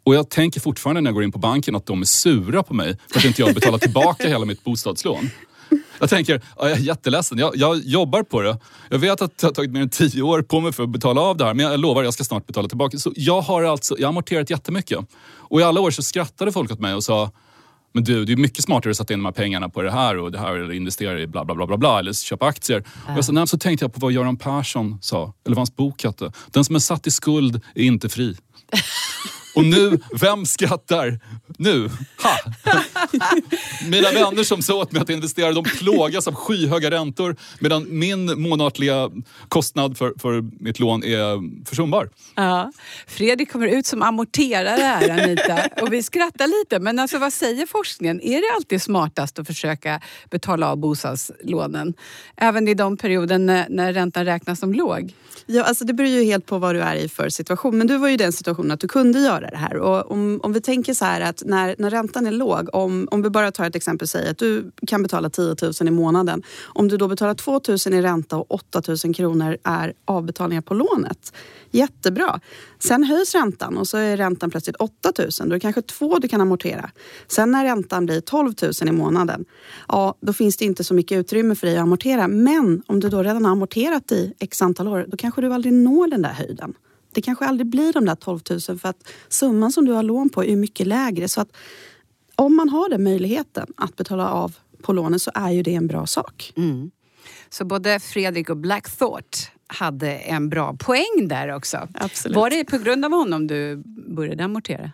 Och 0.03 0.15
jag 0.15 0.29
tänker 0.29 0.59
fortfarande 0.59 1.01
när 1.01 1.07
jag 1.09 1.13
går 1.13 1.23
in 1.23 1.31
på 1.31 1.39
banken 1.39 1.75
att 1.75 1.85
de 1.85 2.01
är 2.01 2.05
sura 2.05 2.63
på 2.63 2.73
mig 2.73 2.97
för 3.11 3.19
att 3.19 3.25
inte 3.25 3.41
jag 3.41 3.55
betalar 3.55 3.77
tillbaka 3.77 4.27
hela 4.27 4.45
mitt 4.45 4.63
bostadslån. 4.63 5.29
Jag 5.99 6.09
tänker, 6.09 6.41
ja, 6.57 6.69
jag 6.69 6.77
är 6.77 6.81
jätteledsen. 6.81 7.37
Jag, 7.37 7.55
jag 7.55 7.77
jobbar 7.77 8.23
på 8.23 8.41
det. 8.41 8.57
Jag 8.89 8.99
vet 8.99 9.21
att 9.21 9.37
det 9.37 9.47
har 9.47 9.53
tagit 9.53 9.71
mer 9.71 9.81
än 9.81 9.89
tio 9.89 10.21
år 10.21 10.41
på 10.41 10.59
mig 10.59 10.71
för 10.71 10.83
att 10.83 10.89
betala 10.89 11.21
av 11.21 11.37
det 11.37 11.45
här. 11.45 11.53
Men 11.53 11.65
jag 11.65 11.79
lovar, 11.79 12.03
jag 12.03 12.13
ska 12.13 12.23
snart 12.23 12.47
betala 12.47 12.67
tillbaka. 12.67 12.97
Så 12.97 13.11
jag 13.15 13.41
har 13.41 13.63
alltså, 13.63 13.95
jag 13.97 14.07
har 14.07 14.09
amorterat 14.09 14.49
jättemycket. 14.49 14.99
Och 15.37 15.59
i 15.59 15.63
alla 15.63 15.81
år 15.81 15.91
så 15.91 16.03
skrattade 16.03 16.51
folk 16.51 16.71
åt 16.71 16.79
mig 16.79 16.93
och 16.93 17.03
sa 17.03 17.31
men 17.97 18.03
du, 18.03 18.25
det 18.25 18.33
är 18.33 18.37
mycket 18.37 18.63
smartare 18.63 18.91
att 18.91 18.97
sätta 18.97 19.13
in 19.13 19.19
de 19.19 19.25
här 19.25 19.31
pengarna 19.31 19.69
på 19.69 19.81
det 19.81 19.91
här 19.91 20.17
och 20.17 20.31
det 20.31 20.39
här 20.39 20.55
eller 20.55 20.73
investera 20.73 21.19
i 21.19 21.27
bla 21.27 21.45
bla 21.45 21.55
bla 21.55 21.67
bla 21.67 21.77
bla 21.77 21.99
eller 21.99 22.13
köpa 22.13 22.45
aktier. 22.45 22.79
Och 22.79 23.17
jag 23.17 23.25
sa, 23.25 23.31
nej, 23.31 23.47
så 23.47 23.57
tänkte 23.57 23.85
jag 23.85 23.93
på 23.93 23.99
vad 23.99 24.11
Göran 24.11 24.37
Persson 24.37 24.97
sa, 25.01 25.33
eller 25.45 25.55
vad 25.55 25.57
hans 25.57 25.75
bok 25.75 26.03
hette. 26.03 26.31
Den 26.51 26.63
som 26.63 26.75
är 26.75 26.79
satt 26.79 27.07
i 27.07 27.11
skuld 27.11 27.61
är 27.75 27.83
inte 27.83 28.09
fri. 28.09 28.37
Och 29.55 29.65
nu, 29.65 29.99
vem 30.13 30.45
skrattar? 30.45 31.19
Nu, 31.57 31.89
ha! 32.23 32.53
Mina 33.89 34.11
vänner 34.11 34.43
som 34.43 34.61
sa 34.61 34.73
åt 34.73 34.91
mig 34.91 35.01
att 35.01 35.09
investera, 35.09 35.51
de 35.51 35.63
plågas 35.63 36.27
av 36.27 36.35
skyhöga 36.35 36.91
räntor 36.91 37.35
medan 37.59 37.99
min 37.99 38.41
månatliga 38.41 39.09
kostnad 39.47 39.97
för, 39.97 40.13
för 40.19 40.63
mitt 40.63 40.79
lån 40.79 41.03
är 41.03 41.65
försumbar. 41.65 42.09
Ja. 42.35 42.71
Fredrik 43.07 43.51
kommer 43.51 43.67
ut 43.67 43.85
som 43.85 44.01
amorterare 44.01 44.81
här 44.81 45.09
Anita 45.09 45.81
och 45.81 45.93
vi 45.93 46.03
skrattar 46.03 46.47
lite 46.47 46.79
men 46.79 46.99
alltså 46.99 47.17
vad 47.17 47.33
säger 47.33 47.65
forskningen? 47.65 48.21
Är 48.21 48.41
det 48.41 48.55
alltid 48.55 48.81
smartast 48.81 49.39
att 49.39 49.47
försöka 49.47 50.01
betala 50.29 50.71
av 50.71 50.77
bostadslånen? 50.77 51.93
Även 52.37 52.67
i 52.67 52.73
de 52.73 52.97
perioder 52.97 53.37
när, 53.37 53.65
när 53.69 53.93
räntan 53.93 54.25
räknas 54.25 54.59
som 54.59 54.73
låg? 54.73 55.13
Ja, 55.49 55.63
alltså 55.63 55.85
det 55.85 55.93
beror 55.93 56.09
ju 56.09 56.23
helt 56.23 56.45
på 56.45 56.57
vad 56.57 56.75
du 56.75 56.81
är 56.81 56.95
i 56.95 57.09
för 57.09 57.29
situation. 57.29 57.77
Men 57.77 57.87
du 57.87 57.97
var 57.97 58.07
ju 58.07 58.13
i 58.13 58.17
den 58.17 58.33
situationen 58.33 58.71
att 58.71 58.79
du 58.79 58.87
kunde 58.87 59.19
göra 59.19 59.49
det 59.49 59.57
här. 59.57 59.77
Och 59.77 60.11
om, 60.11 60.39
om 60.43 60.53
vi 60.53 60.61
tänker 60.61 60.93
så 60.93 61.05
här 61.05 61.21
att 61.21 61.43
när, 61.45 61.75
när 61.79 61.89
räntan 61.89 62.27
är 62.27 62.31
låg, 62.31 62.75
om 62.75 62.86
om, 62.87 63.07
om 63.11 63.21
vi 63.21 63.29
bara 63.29 63.51
tar 63.51 63.65
ett 63.65 63.75
exempel, 63.75 64.07
säger 64.07 64.31
att 64.31 64.37
du 64.37 64.71
kan 64.87 65.03
betala 65.03 65.29
10 65.29 65.55
000 65.61 65.73
i 65.87 65.91
månaden. 65.91 66.43
Om 66.63 66.87
du 66.87 66.97
då 66.97 67.07
betalar 67.07 67.33
2 67.33 67.61
000 67.67 67.77
i 67.99 68.01
ränta 68.01 68.37
och 68.37 68.53
8 68.53 68.81
000 69.05 69.15
kronor 69.15 69.57
är 69.63 69.93
avbetalningar 70.05 70.61
på 70.61 70.73
lånet. 70.73 71.33
Jättebra. 71.71 72.39
Sen 72.79 73.03
höjs 73.03 73.35
räntan 73.35 73.77
och 73.77 73.87
så 73.87 73.97
är 73.97 74.17
räntan 74.17 74.49
plötsligt 74.49 74.75
8 74.75 75.11
000. 75.17 75.29
Då 75.39 75.43
är 75.45 75.49
det 75.49 75.59
kanske 75.59 75.81
två 75.81 76.19
du 76.19 76.27
kan 76.27 76.41
amortera. 76.41 76.91
Sen 77.27 77.51
när 77.51 77.65
räntan 77.65 78.05
blir 78.05 78.21
12 78.21 78.53
000 78.61 78.71
i 78.89 78.91
månaden, 78.91 79.45
ja 79.87 80.15
då 80.21 80.33
finns 80.33 80.57
det 80.57 80.65
inte 80.65 80.83
så 80.83 80.93
mycket 80.93 81.17
utrymme 81.17 81.55
för 81.55 81.67
dig 81.67 81.77
att 81.77 81.83
amortera. 81.83 82.27
Men 82.27 82.81
om 82.85 82.99
du 82.99 83.09
då 83.09 83.23
redan 83.23 83.45
har 83.45 83.51
amorterat 83.51 84.11
i 84.11 84.33
x 84.39 84.61
antal 84.61 84.87
år, 84.87 85.05
då 85.07 85.17
kanske 85.17 85.41
du 85.41 85.53
aldrig 85.53 85.73
når 85.73 86.07
den 86.07 86.21
där 86.21 86.33
höjden. 86.33 86.73
Det 87.13 87.21
kanske 87.21 87.45
aldrig 87.45 87.67
blir 87.67 87.93
de 87.93 88.05
där 88.05 88.15
12 88.15 88.39
000 88.49 88.79
för 88.79 88.89
att 88.89 89.09
summan 89.29 89.71
som 89.71 89.85
du 89.85 89.91
har 89.91 90.03
lån 90.03 90.29
på 90.29 90.43
är 90.43 90.55
mycket 90.55 90.87
lägre. 90.87 91.27
Så 91.27 91.41
att 91.41 91.49
om 92.37 92.55
man 92.55 92.69
har 92.69 92.89
den 92.89 93.03
möjligheten 93.03 93.67
att 93.77 93.95
betala 93.95 94.29
av 94.31 94.55
på 94.81 94.93
lånen 94.93 95.19
så 95.19 95.31
är 95.33 95.51
ju 95.51 95.63
det 95.63 95.75
en 95.75 95.87
bra 95.87 96.05
sak. 96.07 96.53
Mm. 96.57 96.91
Så 97.49 97.65
både 97.65 97.99
Fredrik 97.99 98.49
och 98.49 98.57
Black 98.57 98.97
Thought 98.97 99.51
hade 99.67 100.11
en 100.17 100.49
bra 100.49 100.75
poäng 100.79 101.27
där 101.27 101.55
också. 101.55 101.87
Absolut. 101.93 102.35
Var 102.35 102.49
det 102.49 102.65
på 102.65 102.77
grund 102.77 103.05
av 103.05 103.11
honom 103.11 103.47
du 103.47 103.83
började 104.07 104.43
amortera? 104.43 104.91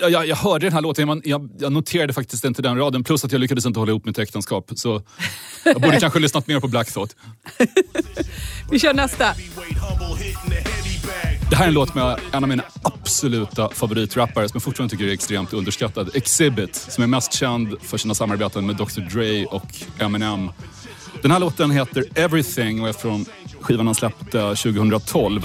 Jag, 0.00 0.10
jag, 0.10 0.26
jag 0.26 0.36
hörde 0.36 0.66
den 0.66 0.72
här 0.72 0.80
låten, 0.80 1.22
jag, 1.24 1.50
jag 1.58 1.72
noterade 1.72 2.12
faktiskt 2.12 2.44
inte 2.44 2.62
den 2.62 2.78
raden. 2.78 3.04
Plus 3.04 3.24
att 3.24 3.32
jag 3.32 3.40
lyckades 3.40 3.66
inte 3.66 3.78
hålla 3.78 3.90
ihop 3.90 4.04
mitt 4.04 4.18
äktenskap. 4.18 4.70
Så 4.74 5.02
jag 5.64 5.80
borde 5.80 5.96
kanske 6.00 6.18
lyssnat 6.18 6.46
mer 6.46 6.60
på 6.60 6.68
Black 6.68 6.92
Thought. 6.92 7.16
Vi 8.70 8.78
kör 8.78 8.94
nästa. 8.94 9.34
Det 11.54 11.58
här 11.58 11.64
är 11.64 11.68
en 11.68 11.74
låt 11.74 11.94
med 11.94 12.20
en 12.32 12.44
av 12.44 12.48
mina 12.48 12.62
absoluta 12.82 13.68
favoritrappare 13.68 14.48
som 14.48 14.56
jag 14.56 14.62
fortfarande 14.62 14.90
tycker 14.92 15.08
är 15.08 15.12
extremt 15.12 15.52
underskattad. 15.52 16.10
Exhibit, 16.14 16.74
som 16.74 17.04
är 17.04 17.08
mest 17.08 17.32
känd 17.32 17.74
för 17.82 17.98
sina 17.98 18.14
samarbeten 18.14 18.66
med 18.66 18.76
Dr 18.76 19.00
Dre 19.00 19.46
och 19.46 19.66
Eminem. 19.98 20.50
Den 21.22 21.30
här 21.30 21.38
låten 21.38 21.70
heter 21.70 22.04
Everything 22.14 22.82
och 22.82 22.88
är 22.88 22.92
från 22.92 23.26
skivan 23.60 23.86
han 23.86 23.94
släppte 23.94 24.38
2012. 24.38 25.42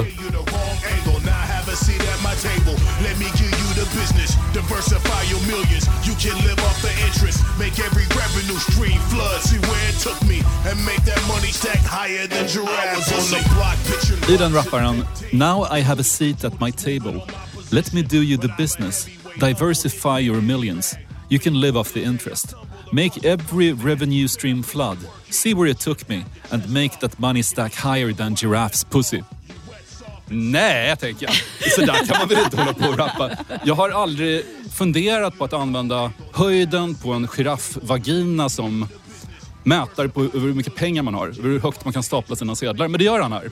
Diversify 4.53 5.21
your 5.31 5.41
millions. 5.45 5.85
You 6.07 6.15
can 6.17 6.35
live 6.47 6.59
off 6.67 6.81
the 6.81 6.89
interest. 7.05 7.39
Make 7.59 7.77
every 7.87 8.07
revenue 8.17 8.57
stream 8.57 8.99
flood. 9.11 9.41
See 9.41 9.59
where 9.59 9.89
it 9.89 9.97
took 10.01 10.19
me. 10.27 10.41
And 10.65 10.77
make 10.85 11.03
that 11.05 11.21
money 11.27 11.51
stack 11.53 11.81
higher 11.85 12.25
than 12.25 12.47
giraffes 12.47 13.13
on 13.13 13.25
the 13.29 13.41
block. 13.53 13.77
I 14.29 14.37
den 14.37 14.53
rappar 14.53 14.79
han 14.79 15.05
“Now 15.31 15.77
I 15.77 15.81
have 15.81 16.01
a 16.01 16.03
seat 16.03 16.43
at 16.43 16.59
my 16.59 16.71
table. 16.71 17.21
Let 17.71 17.93
me 17.93 18.01
do 18.01 18.17
you 18.17 18.37
the 18.41 18.53
business. 18.57 19.07
Diversify 19.39 20.19
your 20.19 20.41
millions. 20.41 20.95
You 21.29 21.39
can 21.39 21.61
live 21.61 21.79
off 21.79 21.93
the 21.93 22.03
interest. 22.03 22.53
Make 22.91 23.29
every 23.29 23.73
revenue 23.73 24.27
stream 24.27 24.63
flood. 24.63 24.97
See 25.29 25.53
where 25.53 25.71
it 25.71 25.79
took 25.79 26.09
me 26.09 26.25
and 26.49 26.69
make 26.69 26.89
that 26.99 27.19
money 27.19 27.43
stack 27.43 27.73
higher 27.73 28.13
than 28.13 28.35
giraffes 28.35 28.83
pussy.” 28.83 29.23
Nej, 30.27 30.97
tänker 30.97 31.25
jag. 31.25 31.35
Så 31.71 31.81
där 31.81 32.05
kan 32.05 32.19
man 32.19 32.27
väl 32.27 32.43
inte 32.43 32.57
hålla 32.57 32.73
på 32.73 32.87
och 32.89 32.97
rappa. 32.97 33.31
Jag 33.63 33.75
har 33.75 33.89
aldrig 33.89 34.43
funderat 34.73 35.37
på 35.37 35.45
att 35.45 35.53
använda 35.53 36.11
höjden 36.33 36.95
på 36.95 37.13
en 37.13 37.27
giraffvagina 37.27 38.49
som 38.49 38.87
mätare 39.63 40.09
på 40.09 40.21
hur 40.21 40.53
mycket 40.53 40.75
pengar 40.75 41.03
man 41.03 41.13
har. 41.13 41.33
Hur 41.41 41.59
högt 41.59 41.85
man 41.85 41.93
kan 41.93 42.03
stapla 42.03 42.35
sina 42.35 42.55
sedlar. 42.55 42.87
Men 42.87 42.97
det 42.97 43.03
gör 43.03 43.19
han 43.19 43.31
här. 43.31 43.51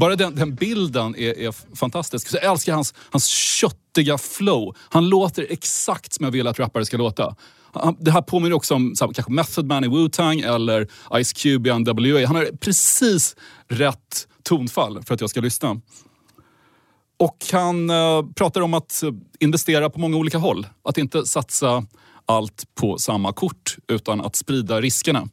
Bara 0.00 0.16
den, 0.16 0.34
den 0.34 0.54
bilden 0.54 1.16
är, 1.16 1.38
är 1.38 1.76
fantastisk. 1.76 2.28
Jag 2.34 2.44
älskar 2.52 2.74
hans, 2.74 2.94
hans 3.10 3.26
köttiga 3.26 4.18
flow. 4.18 4.76
Han 4.78 5.08
låter 5.08 5.46
exakt 5.50 6.12
som 6.12 6.24
jag 6.24 6.30
vill 6.32 6.46
att 6.46 6.58
rappare 6.58 6.84
ska 6.86 6.96
låta. 6.96 7.36
Han- 7.72 7.96
Det 8.00 8.10
här 8.10 8.22
påminner 8.22 8.56
också 8.56 8.74
om 8.74 8.96
så 8.96 9.06
här, 9.06 9.12
kanske 9.12 9.32
Method 9.32 9.66
Man 9.66 9.84
i 9.84 9.88
Wu-Tang 9.88 10.40
eller 10.54 10.88
Ice 11.24 11.32
Cube 11.32 11.68
i 11.70 11.72
NWA. 11.72 12.26
Han 12.26 12.36
har 12.36 12.56
precis 12.56 13.36
rätt 13.68 14.26
tonfall 14.42 15.02
för 15.02 15.14
att 15.14 15.20
jag 15.20 15.30
ska 15.30 15.40
lyssna. 15.40 15.80
Och 17.18 17.36
han 17.52 17.90
eh, 17.90 18.22
pratar 18.36 18.60
om 18.60 18.74
att 18.74 19.02
eh, 19.02 19.10
investera 19.40 19.90
på 19.90 20.00
många 20.00 20.16
olika 20.16 20.38
håll. 20.38 20.66
Att 20.84 20.98
inte 20.98 21.26
satsa 21.26 21.86
allt 22.26 22.64
på 22.74 22.98
samma 22.98 23.32
kort 23.32 23.76
utan 23.88 24.20
att 24.20 24.36
sprida 24.36 24.80
riskerna. 24.80 25.28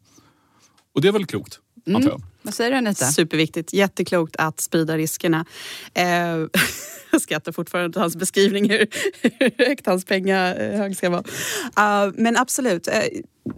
Och 0.95 1.01
det 1.01 1.07
är 1.07 1.11
väl 1.11 1.25
klokt, 1.25 1.59
antar 1.95 2.09
jag. 2.09 2.21
Vad 2.41 2.53
säger 2.53 2.71
du 2.71 2.77
Anita? 2.77 3.05
Superviktigt. 3.05 3.73
Jätteklokt 3.73 4.35
att 4.35 4.59
sprida 4.59 4.97
riskerna. 4.97 5.45
Eh, 5.93 6.05
jag 7.11 7.21
skrattar 7.21 7.51
fortfarande 7.51 7.89
åt 7.89 8.01
hans 8.01 8.15
beskrivning 8.15 8.69
hur, 8.69 8.87
hur 9.21 9.65
högt 9.67 9.85
hans 9.85 10.05
pengahög 10.05 10.97
ska 10.97 11.09
vara. 11.09 11.23
Eh, 11.77 12.13
men 12.15 12.37
absolut. 12.37 12.87
Eh, 12.87 13.03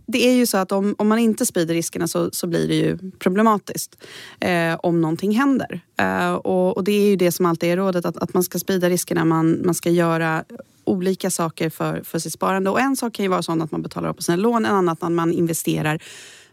det 0.08 0.28
är 0.28 0.34
ju 0.34 0.46
så 0.46 0.58
att 0.58 0.72
om, 0.72 0.96
om 0.98 1.08
man 1.08 1.20
inte 1.20 1.46
sprider 1.46 1.74
riskerna 1.74 2.08
så, 2.08 2.30
så 2.32 2.48
blir 2.48 2.68
det 2.68 2.76
ju 2.76 2.98
problematiskt 3.20 4.04
eh, 4.40 4.76
om 4.76 5.02
någonting 5.02 5.32
händer. 5.32 5.82
Eh, 5.98 6.34
och, 6.34 6.78
och 6.78 6.84
det 6.84 6.92
är 6.92 7.10
ju 7.10 7.16
det 7.16 7.32
som 7.32 7.46
alltid 7.46 7.70
är 7.70 7.78
rådet, 7.78 8.06
att, 8.06 8.18
att 8.18 8.34
man 8.34 8.44
ska 8.44 8.60
sprida 8.60 8.90
riskerna. 8.90 9.26
Man, 9.26 9.62
man 9.66 9.76
ska 9.76 9.90
göra 9.90 10.44
olika 10.84 11.30
saker 11.30 11.70
för, 11.70 12.02
för 12.04 12.20
sitt 12.20 12.34
sparande. 12.34 12.70
Och 12.70 12.80
en 12.80 12.96
sak 12.96 13.14
kan 13.14 13.24
ju 13.24 13.30
vara 13.30 13.42
sån 13.42 13.62
att 13.62 13.72
man 13.72 13.82
betalar 13.82 14.10
av 14.10 14.14
på 14.14 14.24
sina 14.24 14.36
lån, 14.36 14.66
en 14.66 14.72
annan 14.72 14.98
att 15.02 15.12
man 15.12 15.34
investerar. 15.34 16.00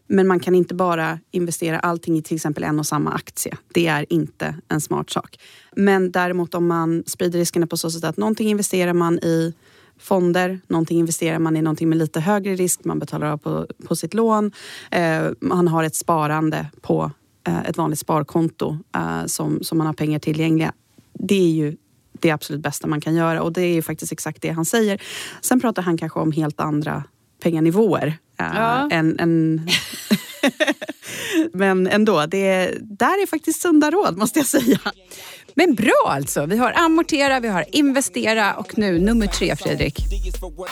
Men 0.06 0.26
man 0.26 0.40
kan 0.40 0.54
inte 0.54 0.74
bara 0.74 1.18
investera 1.30 1.78
allting 1.78 2.18
i 2.18 2.22
till 2.22 2.34
exempel 2.34 2.64
en 2.64 2.78
och 2.78 2.86
samma 2.86 3.12
aktie. 3.12 3.56
Det 3.74 3.86
är 3.86 4.12
inte 4.12 4.54
en 4.68 4.80
smart 4.80 5.10
sak. 5.10 5.38
Men 5.76 6.10
däremot 6.10 6.54
om 6.54 6.66
man 6.66 7.04
sprider 7.06 7.38
riskerna 7.38 7.66
på 7.66 7.76
så 7.76 7.90
sätt 7.90 8.04
att 8.04 8.16
någonting 8.16 8.48
investerar 8.48 8.92
man 8.92 9.18
i 9.18 9.54
fonder, 9.98 10.60
någonting 10.66 10.98
investerar 10.98 11.38
man 11.38 11.56
i 11.56 11.62
någonting 11.62 11.88
med 11.88 11.98
lite 11.98 12.20
högre 12.20 12.54
risk, 12.54 12.84
man 12.84 12.98
betalar 12.98 13.26
av 13.26 13.36
på, 13.36 13.66
på 13.86 13.96
sitt 13.96 14.14
lån. 14.14 14.52
Eh, 14.90 15.28
man 15.40 15.68
har 15.68 15.84
ett 15.84 15.94
sparande 15.94 16.66
på 16.80 17.10
eh, 17.46 17.64
ett 17.64 17.76
vanligt 17.76 17.98
sparkonto 17.98 18.78
eh, 18.96 19.26
som, 19.26 19.62
som 19.62 19.78
man 19.78 19.86
har 19.86 19.94
pengar 19.94 20.18
tillgängliga. 20.18 20.72
Det 21.12 21.34
är 21.34 21.50
ju 21.50 21.76
det 22.12 22.30
absolut 22.30 22.62
bästa 22.62 22.86
man 22.86 23.00
kan 23.00 23.14
göra 23.14 23.42
och 23.42 23.52
det 23.52 23.62
är 23.62 23.74
ju 23.74 23.82
faktiskt 23.82 24.12
exakt 24.12 24.42
det 24.42 24.50
han 24.50 24.64
säger. 24.64 25.02
Sen 25.40 25.60
pratar 25.60 25.82
han 25.82 25.98
kanske 25.98 26.20
om 26.20 26.32
helt 26.32 26.60
andra 26.60 27.04
penganivåer. 27.42 28.06
eh, 28.40 28.46
Ja. 28.54 28.88
än, 28.90 29.18
än 29.18 29.66
Men 31.52 31.86
ändå, 31.86 32.26
det 32.26 32.74
där 32.82 33.22
är 33.22 33.26
faktiskt 33.26 33.62
sunda 33.62 33.90
råd 33.90 34.16
måste 34.16 34.38
jag 34.38 34.46
säga. 34.46 34.78
Men 35.54 35.74
bra 35.74 36.06
alltså. 36.08 36.46
Vi 36.46 36.56
har 36.56 36.72
amortera, 36.76 37.40
vi 37.40 37.48
har 37.48 37.64
investera 37.72 38.54
och 38.54 38.78
nu 38.78 38.98
nummer 38.98 39.26
tre 39.26 39.56
Fredrik. 39.56 39.98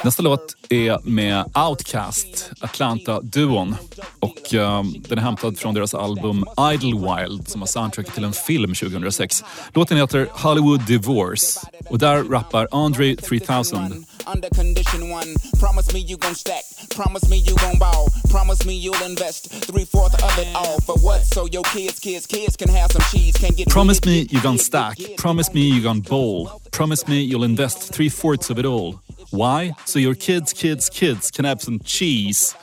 Nästa 0.04 0.23
låt 0.23 0.56
är 0.68 0.99
med 1.09 1.44
Outkast, 1.68 2.50
Atlanta-duon. 2.61 3.75
Och 4.21 4.54
ehm, 4.54 4.94
den 5.09 5.18
är 5.18 5.23
hämtad 5.23 5.59
från 5.59 5.75
deras 5.75 5.94
album 5.94 6.44
Idlewild 6.73 7.49
som 7.49 7.61
var 7.61 7.66
soundtracket 7.66 8.14
till 8.14 8.25
en 8.25 8.33
film 8.33 8.75
2006. 8.75 9.44
Låten 9.75 9.97
heter 9.97 10.28
Hollywood 10.33 10.80
Divorce 10.87 11.61
och 11.90 11.99
där 11.99 12.23
rappar 12.23 12.68
Andre 12.71 13.16
3000. 13.16 14.04
Under 14.26 14.49
condition 14.50 15.11
one, 15.11 15.35
promise 15.59 15.93
me 15.93 16.00
you 16.00 16.16
gon' 16.16 16.35
stack, 16.35 16.64
promise 16.90 17.28
me 17.28 17.37
you 17.37 17.54
gon' 17.57 17.78
ball, 17.78 18.09
promise 18.31 18.64
me 18.64 18.75
you'll 18.75 19.02
invest 19.04 19.50
three 19.50 19.85
fourths 19.85 20.14
of 20.23 20.38
it 20.38 20.54
all 20.54 20.81
for 20.81 20.97
what? 20.99 21.23
So 21.25 21.47
your 21.47 21.62
kids, 21.64 22.00
kids, 22.00 22.26
kids 22.26 22.57
can 22.57 22.69
have 22.71 22.90
some 22.93 23.02
cheese, 23.12 23.37
can 23.37 23.52
get 23.52 23.69
Promise 23.69 24.04
me 24.04 24.21
you 24.31 24.40
kids, 24.40 24.59
stack, 24.59 24.99
promise 25.19 25.52
me 25.52 25.61
you 25.62 25.83
gonna 25.83 26.00
bowl, 26.00 26.62
promise 26.71 27.07
me 27.07 27.23
you'll 27.23 27.45
invest 27.45 27.93
three 27.93 28.09
fourths 28.09 28.50
of 28.50 28.59
it 28.59 28.66
all. 28.66 29.00
Why? 29.31 29.75
So 29.85 29.99
your 29.99 30.14
kids, 30.14 30.52
kids, 30.52 30.88
kids 30.88 31.31
can 31.31 31.45
have 31.45 31.61
some 31.61 31.81
cheese. 31.81 32.54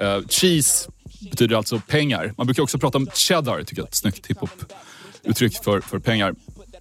Eh, 0.00 0.20
cheese 0.28 0.88
betyder 1.30 1.56
alltså 1.56 1.80
pengar. 1.88 2.34
Man 2.36 2.46
brukar 2.46 2.62
också 2.62 2.78
prata 2.78 2.98
om 2.98 3.06
cheddar, 3.14 3.62
tycker 3.62 3.82
jag 3.82 3.86
är 3.86 3.88
ett 3.88 3.94
snyggt 3.94 4.26
hiphop-uttryck 4.26 5.64
för, 5.64 5.80
för 5.80 5.98
pengar. 5.98 6.34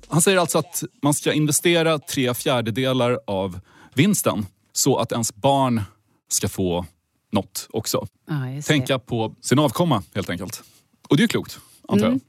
Han 0.08 0.22
säger 0.22 0.38
alltså 0.38 0.58
att 0.58 0.84
man 1.02 1.14
ska 1.14 1.34
investera 1.34 2.00
tre 2.00 2.34
fjärdedelar 2.34 3.20
av 3.28 3.60
vinsten 3.98 4.46
så 4.74 4.98
att 4.98 5.12
ens 5.12 5.36
barn 5.36 5.82
ska 6.30 6.48
få 6.48 6.86
något 7.32 7.68
också. 7.70 8.08
Ja. 8.28 8.62
Tänka 8.66 9.00
på 9.00 9.36
sin 9.42 9.60
avkomma 9.60 10.04
helt 10.16 10.30
enkelt. 10.30 10.64
Och 11.10 11.18
det 11.18 11.22
är 11.22 11.24
ju 11.24 11.28
klokt, 11.28 11.60
antar 11.88 12.08
jag. 12.08 12.20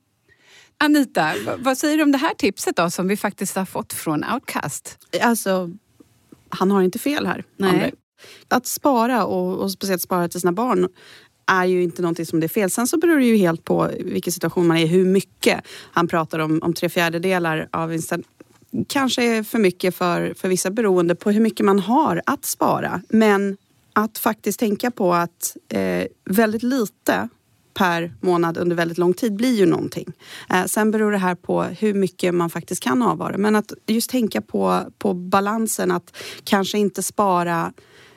Anita, 0.78 1.32
vad 1.58 1.78
säger 1.78 1.96
du 1.96 2.02
om 2.02 2.12
det 2.12 2.18
här 2.18 2.34
tipset 2.34 2.76
då 2.76 2.90
som 2.90 3.08
vi 3.08 3.16
faktiskt 3.16 3.56
har 3.56 3.64
fått 3.64 3.92
från 3.92 4.24
Outcast? 4.24 4.98
Alltså, 5.22 5.70
han 6.48 6.70
har 6.70 6.82
inte 6.82 6.98
fel 6.98 7.26
här. 7.26 7.44
Nej. 7.56 7.70
André. 7.70 7.92
Att 8.48 8.66
spara 8.66 9.26
och, 9.26 9.58
och 9.58 9.70
speciellt 9.70 10.02
spara 10.02 10.28
till 10.28 10.40
sina 10.40 10.52
barn 10.52 10.88
är 11.46 11.64
ju 11.64 11.82
inte 11.82 12.02
någonting 12.02 12.26
som 12.26 12.40
det 12.40 12.46
är 12.46 12.48
fel. 12.48 12.70
Sen 12.70 12.86
så 12.86 12.98
beror 12.98 13.18
det 13.18 13.24
ju 13.24 13.36
helt 13.36 13.64
på 13.64 13.90
vilken 14.00 14.32
situation 14.32 14.66
man 14.66 14.76
är 14.76 14.86
hur 14.86 15.04
mycket. 15.04 15.60
Han 15.92 16.08
pratar 16.08 16.38
om, 16.38 16.58
om 16.62 16.74
tre 16.74 16.88
fjärdedelar 16.88 17.68
av 17.72 17.88
vinsten. 17.88 18.24
Kanske 18.88 19.24
är 19.24 19.42
för 19.42 19.58
mycket 19.58 19.94
för, 19.94 20.34
för 20.34 20.48
vissa 20.48 20.70
beroende 20.70 21.14
på 21.14 21.30
hur 21.30 21.40
mycket 21.40 21.66
man 21.66 21.78
har 21.78 22.22
att 22.26 22.44
spara. 22.44 23.02
Men 23.08 23.56
att 23.92 24.18
faktiskt 24.18 24.60
tänka 24.60 24.90
på 24.90 25.14
att 25.14 25.56
eh, 25.68 26.06
väldigt 26.24 26.62
lite 26.62 27.28
per 27.74 28.14
månad 28.20 28.58
under 28.58 28.76
väldigt 28.76 28.98
lång 28.98 29.14
tid 29.14 29.36
blir 29.36 29.54
ju 29.54 29.66
någonting. 29.66 30.12
Eh, 30.50 30.64
sen 30.64 30.90
beror 30.90 31.12
det 31.12 31.18
här 31.18 31.34
på 31.34 31.62
hur 31.62 31.94
mycket 31.94 32.34
man 32.34 32.50
faktiskt 32.50 32.82
kan 32.82 33.02
avvara. 33.02 33.38
Men 33.38 33.56
att 33.56 33.72
just 33.86 34.10
tänka 34.10 34.40
på, 34.40 34.80
på 34.98 35.14
balansen 35.14 35.90
att 35.90 36.16
kanske 36.44 36.78
inte 36.78 37.02
spara 37.02 37.72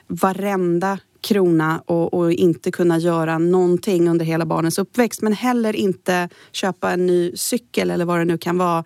varenda 0.06 0.98
krona 1.20 1.82
och, 1.86 2.14
och 2.14 2.32
inte 2.32 2.70
kunna 2.70 2.98
göra 2.98 3.38
någonting 3.38 4.08
under 4.08 4.24
hela 4.24 4.46
barnens 4.46 4.78
uppväxt. 4.78 5.22
Men 5.22 5.32
heller 5.32 5.76
inte 5.76 6.28
köpa 6.52 6.90
en 6.90 7.06
ny 7.06 7.36
cykel 7.36 7.90
eller 7.90 8.04
vad 8.04 8.18
det 8.18 8.24
nu 8.24 8.38
kan 8.38 8.58
vara 8.58 8.84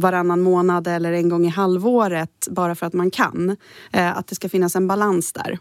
varannan 0.00 0.40
månad 0.40 0.86
eller 0.86 1.12
en 1.12 1.28
gång 1.28 1.46
i 1.46 1.48
halvåret 1.48 2.48
bara 2.50 2.74
för 2.74 2.86
att 2.86 2.92
man 2.92 3.10
kan. 3.10 3.56
Eh, 3.92 4.16
att 4.16 4.26
det 4.26 4.34
ska 4.34 4.48
finnas 4.48 4.76
en 4.76 4.88
balans 4.88 5.32
där. 5.32 5.58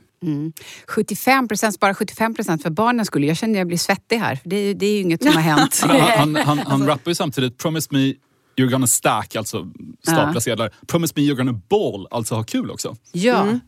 75 0.88 1.48
procent, 1.48 1.76
spara 1.76 1.94
75 1.96 2.34
procent 2.34 2.64
för 2.64 2.70
barnen 2.70 3.06
skulle. 3.06 3.28
Jag 3.28 3.38
känner 3.38 3.54
att 3.54 3.58
jag 3.58 3.68
blir 3.68 3.78
svettig 3.78 4.18
här. 4.18 4.36
för 4.36 4.50
Det, 4.50 4.56
är- 4.56 4.74
det 4.74 4.86
är 4.86 4.94
ju 4.94 5.00
inget 5.02 5.24
som 5.24 5.32
har 5.34 5.42
hänt. 5.42 5.82
Han, 5.88 6.00
han, 6.02 6.36
han, 6.36 6.58
han 6.68 6.88
rappar 6.88 7.12
ju 7.12 7.16
samtidigt 7.16 7.58
“Promise 7.58 7.88
me 7.92 8.14
you're 8.58 8.72
gonna 8.72 8.88
stack”, 8.88 9.36
alltså 9.36 9.68
stapla 10.04 10.32
Ja. 10.34 10.42
sedlar. 10.42 10.74
“Promise 10.88 11.14
me 11.16 11.22
you're 11.22 11.36
gonna 11.36 11.62
ball”, 11.70 12.08
alltså 12.12 12.36
ha 12.36 12.44
kul 12.44 12.72
också. 12.72 12.96
Ja. 13.12 13.60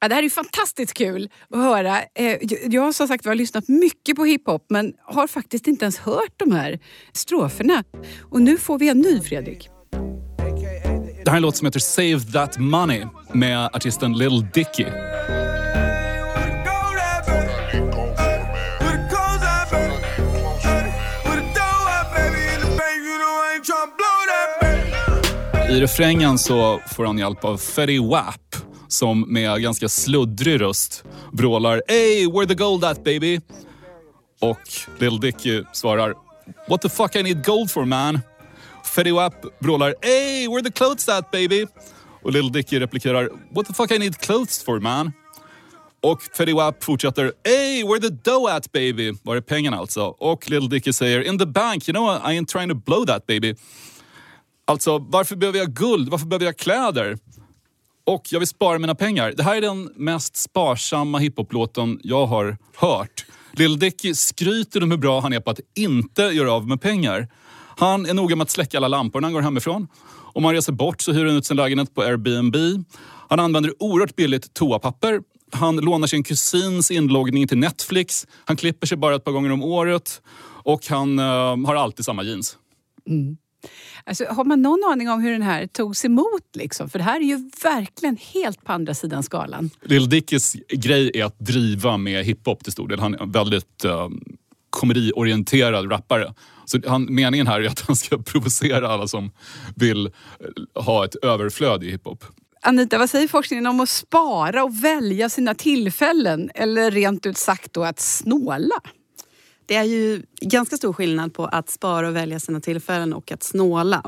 Ja, 0.00 0.08
det 0.08 0.14
här 0.14 0.22
är 0.22 0.28
fantastiskt 0.30 0.94
kul 0.94 1.30
att 1.50 1.58
höra. 1.60 1.98
Eh, 2.02 2.24
jag- 2.24 2.74
Jag 2.74 2.82
har 2.82 2.92
som 2.92 3.08
sagt 3.08 3.26
var 3.26 3.34
lyssnat 3.34 3.68
mycket 3.68 4.16
på 4.16 4.24
hiphop 4.24 4.66
men 4.68 4.92
har 5.04 5.26
faktiskt 5.26 5.66
inte 5.66 5.84
ens 5.84 5.98
hört 5.98 6.32
de 6.36 6.52
här 6.52 6.78
stroferna. 7.12 7.84
Och 8.30 8.42
nu 8.42 8.58
får 8.58 8.78
vi 8.78 8.88
en 8.88 8.98
ny, 8.98 9.20
Fredrik. 9.20 9.68
Det 11.24 11.30
här 11.30 11.34
är 11.34 11.36
en 11.36 11.42
låt 11.42 11.56
som 11.56 11.66
heter 11.66 11.80
“Save 11.80 12.20
That 12.20 12.58
Money” 12.58 13.04
med 13.32 13.70
artisten 13.72 14.12
Lil 14.12 14.46
Dicky. 14.54 14.86
I 25.70 25.80
refrängen 25.80 26.38
så 26.38 26.80
får 26.86 27.04
han 27.04 27.18
hjälp 27.18 27.44
av 27.44 27.56
Fetty 27.56 28.00
Wap 28.00 28.56
som 28.88 29.32
med 29.32 29.62
ganska 29.62 29.88
sluddrig 29.88 30.60
röst 30.60 31.04
vrålar 31.32 31.82
“Hey, 31.88 32.26
where 32.32 32.46
the 32.46 32.54
gold 32.54 32.84
at 32.84 33.04
baby?” 33.04 33.40
Och 34.40 34.60
Lil 34.98 35.20
Dicky 35.20 35.62
svarar 35.72 36.14
“What 36.68 36.82
the 36.82 36.88
fuck 36.88 37.16
I 37.16 37.22
need 37.22 37.44
gold 37.44 37.70
for 37.70 37.84
man?” 37.84 38.20
Fetty 38.84 39.12
Wap 39.12 39.34
vrålar 39.58 39.94
“Hey, 40.02 40.48
where 40.48 40.62
the 40.62 40.70
clothes 40.70 41.08
at 41.08 41.30
baby?” 41.30 41.66
Och 42.22 42.32
Little 42.32 42.50
Dicky 42.50 42.80
replikerar 42.80 43.28
“What 43.50 43.66
the 43.66 43.74
fuck 43.74 43.90
I 43.90 43.98
need 43.98 44.18
clothes 44.18 44.64
for 44.64 44.80
man?” 44.80 45.12
Och 46.00 46.22
Fetty 46.22 46.52
Wap 46.52 46.84
fortsätter 46.84 47.32
“Hey, 47.44 47.84
where 47.84 48.00
the 48.00 48.08
dough 48.08 48.54
at 48.54 48.72
baby?” 48.72 49.12
Var 49.22 49.36
är 49.36 49.40
pengarna 49.40 49.76
alltså? 49.76 50.02
Och 50.04 50.50
Little 50.50 50.68
Dicky 50.68 50.92
säger 50.92 51.20
“In 51.20 51.38
the 51.38 51.46
bank, 51.46 51.88
you 51.88 51.94
know 51.94 52.32
I 52.32 52.38
ain't 52.38 52.46
trying 52.46 52.68
to 52.68 52.74
blow 52.74 53.06
that 53.06 53.26
baby” 53.26 53.54
Alltså, 54.64 54.98
varför 54.98 55.36
behöver 55.36 55.58
jag 55.58 55.74
guld? 55.74 56.08
Varför 56.08 56.26
behöver 56.26 56.46
jag 56.46 56.56
kläder? 56.56 57.18
Och 58.04 58.22
jag 58.30 58.38
vill 58.38 58.48
spara 58.48 58.78
mina 58.78 58.94
pengar. 58.94 59.34
Det 59.36 59.42
här 59.42 59.56
är 59.56 59.60
den 59.60 59.92
mest 59.96 60.36
sparsamma 60.36 61.18
hiphoplåten 61.18 62.00
jag 62.02 62.26
har 62.26 62.56
hört. 62.76 63.24
Lil 63.52 63.78
Dicky 63.78 64.14
skryter 64.14 64.82
om 64.82 64.90
hur 64.90 64.98
bra 64.98 65.20
han 65.20 65.32
är 65.32 65.40
på 65.40 65.50
att 65.50 65.60
inte 65.74 66.22
göra 66.22 66.52
av 66.52 66.68
med 66.68 66.80
pengar. 66.80 67.28
Han 67.82 68.06
är 68.06 68.14
noga 68.14 68.36
med 68.36 68.42
att 68.42 68.50
släcka 68.50 68.76
alla 68.76 68.88
lampor 68.88 69.20
när 69.20 69.26
han 69.26 69.32
går 69.32 69.40
hemifrån. 69.40 69.88
Om 70.32 70.44
han 70.44 70.54
reser 70.54 70.72
bort 70.72 71.00
så 71.00 71.12
hyr 71.12 71.26
han 71.26 71.36
ut 71.36 71.46
sin 71.46 71.56
lägenhet 71.56 71.94
på 71.94 72.02
Airbnb. 72.02 72.56
Han 73.28 73.40
använder 73.40 73.72
oerhört 73.78 74.16
billigt 74.16 74.54
toapapper. 74.54 75.20
Han 75.52 75.76
lånar 75.76 76.06
sin 76.06 76.22
kusins 76.22 76.90
inloggning 76.90 77.48
till 77.48 77.58
Netflix. 77.58 78.26
Han 78.44 78.56
klipper 78.56 78.86
sig 78.86 78.96
bara 78.96 79.14
ett 79.14 79.24
par 79.24 79.32
gånger 79.32 79.52
om 79.52 79.62
året. 79.62 80.22
Och 80.64 80.86
han 80.86 81.18
eh, 81.18 81.66
har 81.66 81.74
alltid 81.74 82.04
samma 82.04 82.22
jeans. 82.22 82.56
Alltså, 84.04 84.24
har 84.24 84.44
man 84.44 84.62
någon 84.62 84.84
aning 84.92 85.10
om 85.10 85.22
hur 85.22 85.32
den 85.32 85.42
här 85.42 85.66
togs 85.66 86.04
emot? 86.04 86.56
Liksom? 86.56 86.88
För 86.88 86.98
det 86.98 87.04
här 87.04 87.20
är 87.20 87.24
ju 87.24 87.50
verkligen 87.62 88.16
helt 88.16 88.64
på 88.64 88.72
andra 88.72 88.94
sidan 88.94 89.22
skalan. 89.22 89.70
Lil 89.84 90.08
Dickys 90.08 90.56
grej 90.68 91.10
är 91.14 91.24
att 91.24 91.38
driva 91.38 91.96
med 91.96 92.24
hiphop 92.24 92.64
till 92.64 92.72
stor 92.72 92.88
del. 92.88 93.00
Han 93.00 93.14
är 93.14 93.22
en 93.22 93.32
väldigt 93.32 93.84
uh, 93.84 94.08
komediorienterad 94.70 95.92
rappare. 95.92 96.34
Så 96.64 96.78
han, 96.86 97.14
meningen 97.14 97.46
här 97.46 97.60
är 97.60 97.68
att 97.68 97.80
han 97.80 97.96
ska 97.96 98.18
provocera 98.22 98.88
alla 98.88 99.08
som 99.08 99.30
vill 99.76 100.06
eh, 100.06 100.82
ha 100.82 101.04
ett 101.04 101.14
överflöd 101.14 101.84
i 101.84 101.90
hiphop. 101.90 102.24
Anita, 102.64 102.98
vad 102.98 103.10
säger 103.10 103.28
forskningen 103.28 103.66
om 103.66 103.80
att 103.80 103.88
spara 103.88 104.64
och 104.64 104.84
välja 104.84 105.28
sina 105.28 105.54
tillfällen? 105.54 106.50
Eller 106.54 106.90
rent 106.90 107.26
ut 107.26 107.38
sagt 107.38 107.72
då 107.72 107.84
att 107.84 108.00
snåla? 108.00 108.80
Det 109.66 109.74
är 109.74 109.84
ju 109.84 110.22
ganska 110.40 110.76
stor 110.76 110.92
skillnad 110.92 111.34
på 111.34 111.46
att 111.46 111.70
spara 111.70 112.08
och 112.08 112.16
välja 112.16 112.40
sina 112.40 112.60
tillfällen 112.60 113.12
och 113.12 113.32
att 113.32 113.42
snåla. 113.42 114.02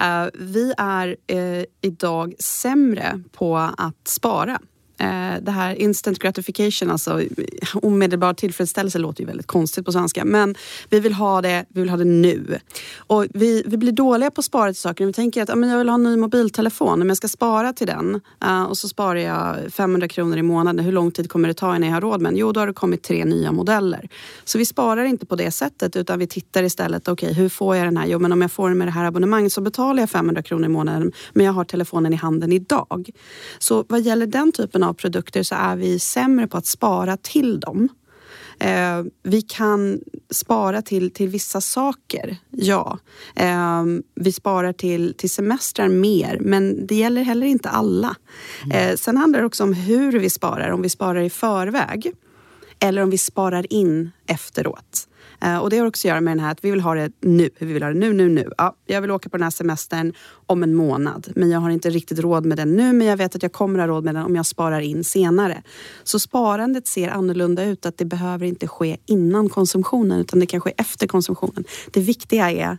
Eh, 0.00 0.26
vi 0.34 0.74
är 0.76 1.16
eh, 1.26 1.64
idag 1.80 2.34
sämre 2.38 3.22
på 3.32 3.56
att 3.56 4.08
spara. 4.08 4.60
Eh, 5.00 5.42
det 5.42 5.50
här 5.50 5.74
instant 5.74 6.18
gratification, 6.18 6.90
alltså 6.90 7.22
omedelbar 7.74 8.34
tillfredsställelse 8.34 8.98
låter 8.98 9.20
ju 9.20 9.26
väldigt 9.26 9.46
konstigt 9.46 9.84
på 9.84 9.92
svenska. 9.92 10.24
Men 10.24 10.54
vi 10.90 11.00
vill 11.00 11.12
ha 11.14 11.42
det, 11.42 11.64
vi 11.68 11.80
vill 11.80 11.90
ha 11.90 11.96
det 11.96 12.04
nu. 12.04 12.58
Och 12.96 13.26
vi, 13.34 13.62
vi 13.66 13.76
blir 13.76 13.92
dåliga 13.92 14.30
på 14.30 14.38
att 14.38 14.44
spara 14.44 14.72
till 14.72 14.80
saker. 14.80 15.06
Vi 15.06 15.12
tänker 15.12 15.42
att 15.42 15.48
ja, 15.48 15.54
men 15.54 15.70
jag 15.70 15.78
vill 15.78 15.88
ha 15.88 15.94
en 15.94 16.02
ny 16.02 16.16
mobiltelefon, 16.16 16.98
men 16.98 17.08
jag 17.08 17.16
ska 17.16 17.28
spara 17.28 17.72
till 17.72 17.86
den. 17.86 18.20
eh, 18.44 18.62
och 18.62 18.78
så 18.78 18.88
sparar 18.88 19.20
jag 19.20 19.72
500 19.72 20.08
kronor 20.08 20.38
i 20.38 20.42
månaden. 20.42 20.84
Hur 20.84 20.92
lång 20.92 21.10
tid 21.10 21.30
kommer 21.30 21.48
det 21.48 21.54
ta 21.54 21.76
innan 21.76 21.88
jag 21.88 21.96
har 21.96 22.00
råd 22.00 22.20
med 22.20 22.32
den? 22.32 22.38
Jo, 22.38 22.52
då 22.52 22.60
har 22.60 22.66
det 22.66 22.72
kommit 22.72 23.02
tre 23.02 23.24
nya 23.24 23.52
modeller. 23.52 24.08
Så 24.44 24.58
vi 24.58 24.64
sparar 24.64 25.04
inte 25.04 25.26
på 25.26 25.36
det 25.36 25.50
sättet 25.50 25.96
utan 25.96 26.18
vi 26.18 26.26
tittar 26.26 26.62
istället, 26.62 27.08
okej 27.08 27.32
hur 27.32 27.48
får 27.48 27.76
jag 27.76 27.86
den 27.86 27.96
här? 27.96 28.06
Jo, 28.06 28.18
men 28.18 28.32
om 28.32 28.42
jag 28.42 28.52
får 28.52 28.68
den 28.68 28.78
med 28.78 28.86
det 28.86 28.92
här 28.92 29.04
abonnemanget 29.04 29.52
så 29.52 29.60
betalar 29.60 30.02
jag 30.02 30.10
500 30.10 30.42
kronor 30.42 30.64
i 30.64 30.68
månaden 30.68 31.12
men 31.32 31.46
jag 31.46 31.52
har 31.52 31.64
telefonen 31.64 32.12
i 32.12 32.16
handen 32.16 32.52
idag. 32.52 33.10
Så 33.58 33.84
vad 33.88 34.00
gäller 34.00 34.26
den 34.26 34.52
typen 34.52 34.82
av 34.82 34.89
produkter 34.94 35.42
så 35.42 35.54
är 35.54 35.76
vi 35.76 35.98
sämre 35.98 36.46
på 36.46 36.56
att 36.56 36.66
spara 36.66 37.16
till 37.16 37.60
dem. 37.60 37.88
Eh, 38.60 39.04
vi 39.22 39.42
kan 39.42 40.00
spara 40.30 40.82
till, 40.82 41.10
till 41.10 41.28
vissa 41.28 41.60
saker, 41.60 42.36
ja. 42.50 42.98
Eh, 43.36 43.84
vi 44.14 44.32
sparar 44.32 44.72
till, 44.72 45.14
till 45.14 45.30
semestrar 45.30 45.88
mer, 45.88 46.38
men 46.40 46.86
det 46.86 46.94
gäller 46.94 47.22
heller 47.22 47.46
inte 47.46 47.68
alla. 47.68 48.16
Eh, 48.72 48.96
sen 48.96 49.16
handlar 49.16 49.40
det 49.40 49.46
också 49.46 49.62
om 49.62 49.72
hur 49.72 50.18
vi 50.18 50.30
sparar, 50.30 50.70
om 50.70 50.82
vi 50.82 50.88
sparar 50.88 51.20
i 51.20 51.30
förväg 51.30 52.12
eller 52.78 53.02
om 53.02 53.10
vi 53.10 53.18
sparar 53.18 53.72
in 53.72 54.10
efteråt. 54.26 55.08
Eh, 55.42 55.58
och 55.58 55.70
det 55.70 55.78
har 55.78 55.86
också 55.86 56.08
att 56.08 56.10
göra 56.10 56.20
med 56.20 56.30
den 56.36 56.44
här 56.44 56.52
att 56.52 56.64
vi 56.64 56.70
vill 56.70 56.80
ha 56.80 56.94
det 56.94 57.12
nu. 57.20 57.50
Vi 57.58 57.72
vill 57.72 57.82
ha 57.82 57.90
det 57.90 57.98
nu, 57.98 58.12
nu, 58.12 58.28
nu. 58.28 58.50
Ja, 58.58 58.76
jag 58.86 59.00
vill 59.00 59.10
åka 59.10 59.28
på 59.28 59.36
den 59.36 59.42
här 59.42 59.50
semestern 59.50 60.12
om 60.46 60.62
en 60.62 60.74
månad. 60.74 61.32
Men 61.36 61.50
jag 61.50 61.60
har 61.60 61.70
inte 61.70 61.90
riktigt 61.90 62.18
råd 62.18 62.46
med 62.46 62.58
den 62.58 62.76
nu. 62.76 62.92
Men 62.92 63.06
jag 63.06 63.16
vet 63.16 63.36
att 63.36 63.42
jag 63.42 63.52
kommer 63.52 63.78
ha 63.78 63.86
råd 63.86 64.04
med 64.04 64.14
den 64.14 64.24
om 64.24 64.36
jag 64.36 64.46
sparar 64.46 64.80
in 64.80 65.04
senare. 65.04 65.62
Så 66.04 66.18
sparandet 66.18 66.86
ser 66.86 67.08
annorlunda 67.08 67.64
ut. 67.64 67.86
Att 67.86 67.98
det 67.98 68.04
behöver 68.04 68.46
inte 68.46 68.68
ske 68.68 68.96
innan 69.06 69.48
konsumtionen 69.48 70.20
utan 70.20 70.40
det 70.40 70.46
kan 70.46 70.60
ske 70.60 70.72
efter 70.76 71.06
konsumtionen. 71.06 71.64
Det 71.90 72.00
viktiga 72.00 72.50
är 72.50 72.78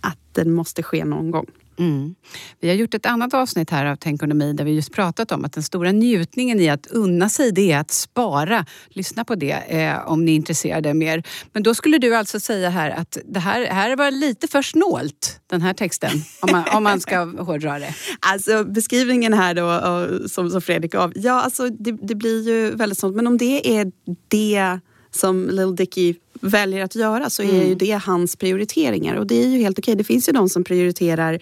att 0.00 0.18
den 0.32 0.52
måste 0.52 0.82
ske 0.82 1.04
någon 1.04 1.30
gång. 1.30 1.46
Mm. 1.78 2.14
Vi 2.60 2.68
har 2.68 2.74
gjort 2.74 2.94
ett 2.94 3.06
annat 3.06 3.34
avsnitt 3.34 3.70
här 3.70 3.86
av 3.86 3.96
Tänkonomi 3.96 4.52
där 4.52 4.64
vi 4.64 4.72
just 4.72 4.92
pratat 4.92 5.32
om 5.32 5.44
att 5.44 5.52
den 5.52 5.62
stora 5.62 5.92
njutningen 5.92 6.60
i 6.60 6.68
att 6.68 6.86
unna 6.86 7.28
sig 7.28 7.52
det 7.52 7.72
är 7.72 7.78
att 7.78 7.90
spara. 7.90 8.66
Lyssna 8.88 9.24
på 9.24 9.34
det 9.34 9.52
eh, 9.52 10.08
om 10.10 10.24
ni 10.24 10.32
är 10.32 10.36
intresserade 10.36 10.94
mer. 10.94 11.22
Men 11.52 11.62
då 11.62 11.74
skulle 11.74 11.98
du 11.98 12.16
alltså 12.16 12.40
säga 12.40 12.70
här 12.70 12.90
att 12.90 13.18
det 13.24 13.40
här, 13.40 13.66
här 13.66 13.96
var 13.96 14.10
lite 14.10 14.48
för 14.48 14.62
snålt, 14.62 15.40
den 15.46 15.62
här 15.62 15.74
texten, 15.74 16.10
om 16.40 16.48
man, 16.52 16.64
om 16.76 16.82
man 16.82 17.00
ska 17.00 17.24
hårdra 17.24 17.78
det. 17.78 17.94
Alltså 18.20 18.64
beskrivningen 18.64 19.32
här 19.32 19.54
då 19.54 20.28
som, 20.28 20.50
som 20.50 20.62
Fredrik 20.62 20.92
gav. 20.92 21.12
Ja, 21.14 21.42
alltså 21.42 21.68
det, 21.68 21.92
det 21.92 22.14
blir 22.14 22.48
ju 22.48 22.70
väldigt 22.70 22.98
snålt. 22.98 23.16
Men 23.16 23.26
om 23.26 23.38
det 23.38 23.78
är 23.78 23.92
det 24.28 24.78
som 25.10 25.48
Lil 25.50 25.76
Dicky 25.76 26.14
väljer 26.42 26.84
att 26.84 26.94
göra 26.94 27.30
så 27.30 27.42
är 27.42 27.64
ju 27.64 27.74
det 27.74 27.92
hans 27.92 28.36
prioriteringar. 28.36 29.16
Och 29.16 29.26
det 29.26 29.42
är 29.42 29.46
ju 29.48 29.58
helt 29.58 29.78
okej. 29.78 29.94
Det 29.96 30.04
finns 30.04 30.28
ju 30.28 30.32
de 30.32 30.48
som 30.48 30.64
prioriterar 30.64 31.38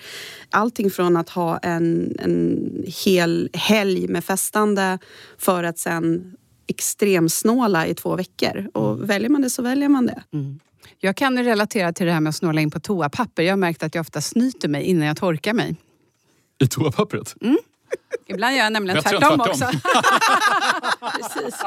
allting 0.50 0.90
från 0.90 1.16
att 1.16 1.28
ha 1.28 1.58
en, 1.58 2.16
en 2.18 2.70
hel 3.04 3.50
helg 3.52 4.08
med 4.08 4.24
festande 4.24 4.98
för 5.38 5.64
att 5.64 5.78
sen 5.78 6.36
extremsnåla 6.66 7.86
i 7.86 7.94
två 7.94 8.16
veckor. 8.16 8.68
Och 8.74 9.10
väljer 9.10 9.28
man 9.28 9.42
det 9.42 9.50
så 9.50 9.62
väljer 9.62 9.88
man 9.88 10.06
det. 10.06 10.22
Jag 10.98 11.16
kan 11.16 11.44
relatera 11.44 11.92
till 11.92 12.06
det 12.06 12.12
här 12.12 12.20
med 12.20 12.30
att 12.30 12.36
snåla 12.36 12.60
in 12.60 12.70
på 12.70 12.80
toapapper. 12.80 13.42
Jag 13.42 13.52
har 13.52 13.56
märkt 13.56 13.82
att 13.82 13.94
jag 13.94 14.02
ofta 14.02 14.20
snyter 14.20 14.68
mig 14.68 14.84
innan 14.84 15.06
jag 15.06 15.16
torkar 15.16 15.52
mig. 15.52 15.76
I 16.62 16.66
toapappret. 16.66 17.34
Ibland 18.26 18.56
gör 18.56 18.64
jag 18.64 18.72
nämligen 18.72 19.02
tvärtom, 19.02 19.20
tvärtom. 19.20 19.40
också. 19.40 19.64
Precis. 21.00 21.62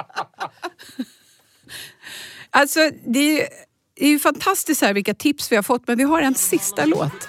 Alltså, 2.56 2.80
det 3.06 3.20
är, 3.20 3.38
ju, 3.38 3.48
det 4.00 4.06
är 4.06 4.10
ju 4.10 4.20
fantastiskt 4.20 4.82
här 4.82 4.94
vilka 4.94 5.14
tips 5.14 5.52
vi 5.52 5.56
har 5.56 5.64
fått, 5.64 5.88
men 5.88 5.98
vi 5.98 6.04
har 6.04 6.22
en 6.22 6.36
sista 6.36 6.86
låt. 6.86 7.28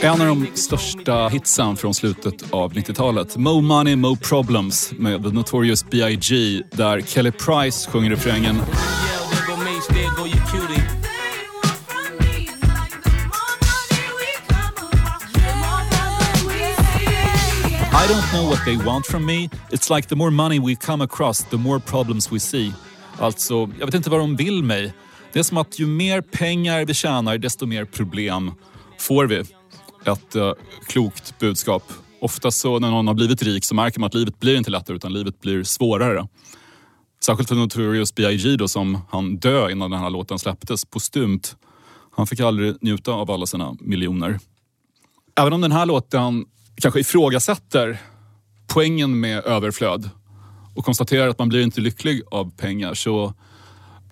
En 0.00 0.20
av 0.20 0.26
de 0.26 0.46
största 0.54 1.28
hitsen 1.28 1.76
från 1.76 1.94
slutet 1.94 2.34
av 2.50 2.72
90-talet. 2.72 3.36
Mo 3.36 3.60
Money, 3.60 3.96
Mo 3.96 4.16
Problems 4.16 4.92
med 4.92 5.22
The 5.22 5.28
Notorious 5.28 5.84
B.I.G. 5.90 6.62
där 6.70 7.00
Kelly 7.00 7.30
Price 7.30 7.90
sjunger 7.90 8.10
refrängen. 8.10 8.56
I 17.92 18.06
don't 18.06 18.32
know 18.32 18.50
what 18.50 18.64
they 18.64 18.76
want 18.76 19.06
from 19.06 19.26
me. 19.26 19.48
It's 19.70 19.96
like 19.96 20.08
the 20.08 20.16
more 20.16 20.30
money 20.30 20.58
we 20.58 20.76
come 20.76 21.04
across, 21.04 21.44
the 21.44 21.56
more 21.56 21.80
problems 21.80 22.32
we 22.32 22.40
see. 22.40 22.72
Alltså, 23.18 23.70
jag 23.78 23.86
vet 23.86 23.94
inte 23.94 24.10
vad 24.10 24.20
de 24.20 24.36
vill 24.36 24.62
mig. 24.62 24.94
Det 25.32 25.38
är 25.38 25.42
som 25.42 25.56
att 25.56 25.78
ju 25.78 25.86
mer 25.86 26.20
pengar 26.20 26.84
vi 26.84 26.94
tjänar, 26.94 27.38
desto 27.38 27.66
mer 27.66 27.84
problem 27.84 28.52
får 28.98 29.26
vi. 29.26 29.38
Ett 30.04 30.34
eh, 30.34 30.52
klokt 30.88 31.38
budskap. 31.38 31.92
Ofta 32.20 32.50
så 32.50 32.78
när 32.78 32.90
någon 32.90 33.06
har 33.06 33.14
blivit 33.14 33.42
rik 33.42 33.64
så 33.64 33.74
märker 33.74 34.00
man 34.00 34.06
att 34.06 34.14
livet 34.14 34.40
blir 34.40 34.56
inte 34.56 34.70
lättare 34.70 34.96
utan 34.96 35.12
livet 35.12 35.40
blir 35.40 35.62
svårare. 35.62 36.28
Särskilt 37.24 37.48
för 37.48 37.56
Notorious 37.56 38.14
B.I.G. 38.14 38.56
då 38.56 38.68
som 38.68 38.98
han 39.10 39.36
dö 39.36 39.70
innan 39.70 39.90
den 39.90 40.00
här 40.00 40.10
låten 40.10 40.38
släpptes 40.38 40.84
postumt. 40.84 41.56
Han 42.16 42.26
fick 42.26 42.40
aldrig 42.40 42.74
njuta 42.80 43.12
av 43.12 43.30
alla 43.30 43.46
sina 43.46 43.76
miljoner. 43.80 44.38
Även 45.36 45.52
om 45.52 45.60
den 45.60 45.72
här 45.72 45.86
låten 45.86 46.44
kanske 46.76 47.00
ifrågasätter 47.00 47.98
poängen 48.66 49.20
med 49.20 49.44
överflöd 49.44 50.10
och 50.74 50.84
konstaterar 50.84 51.28
att 51.28 51.38
man 51.38 51.48
blir 51.48 51.62
inte 51.62 51.80
lycklig 51.80 52.22
av 52.30 52.50
pengar 52.56 52.94
så 52.94 53.34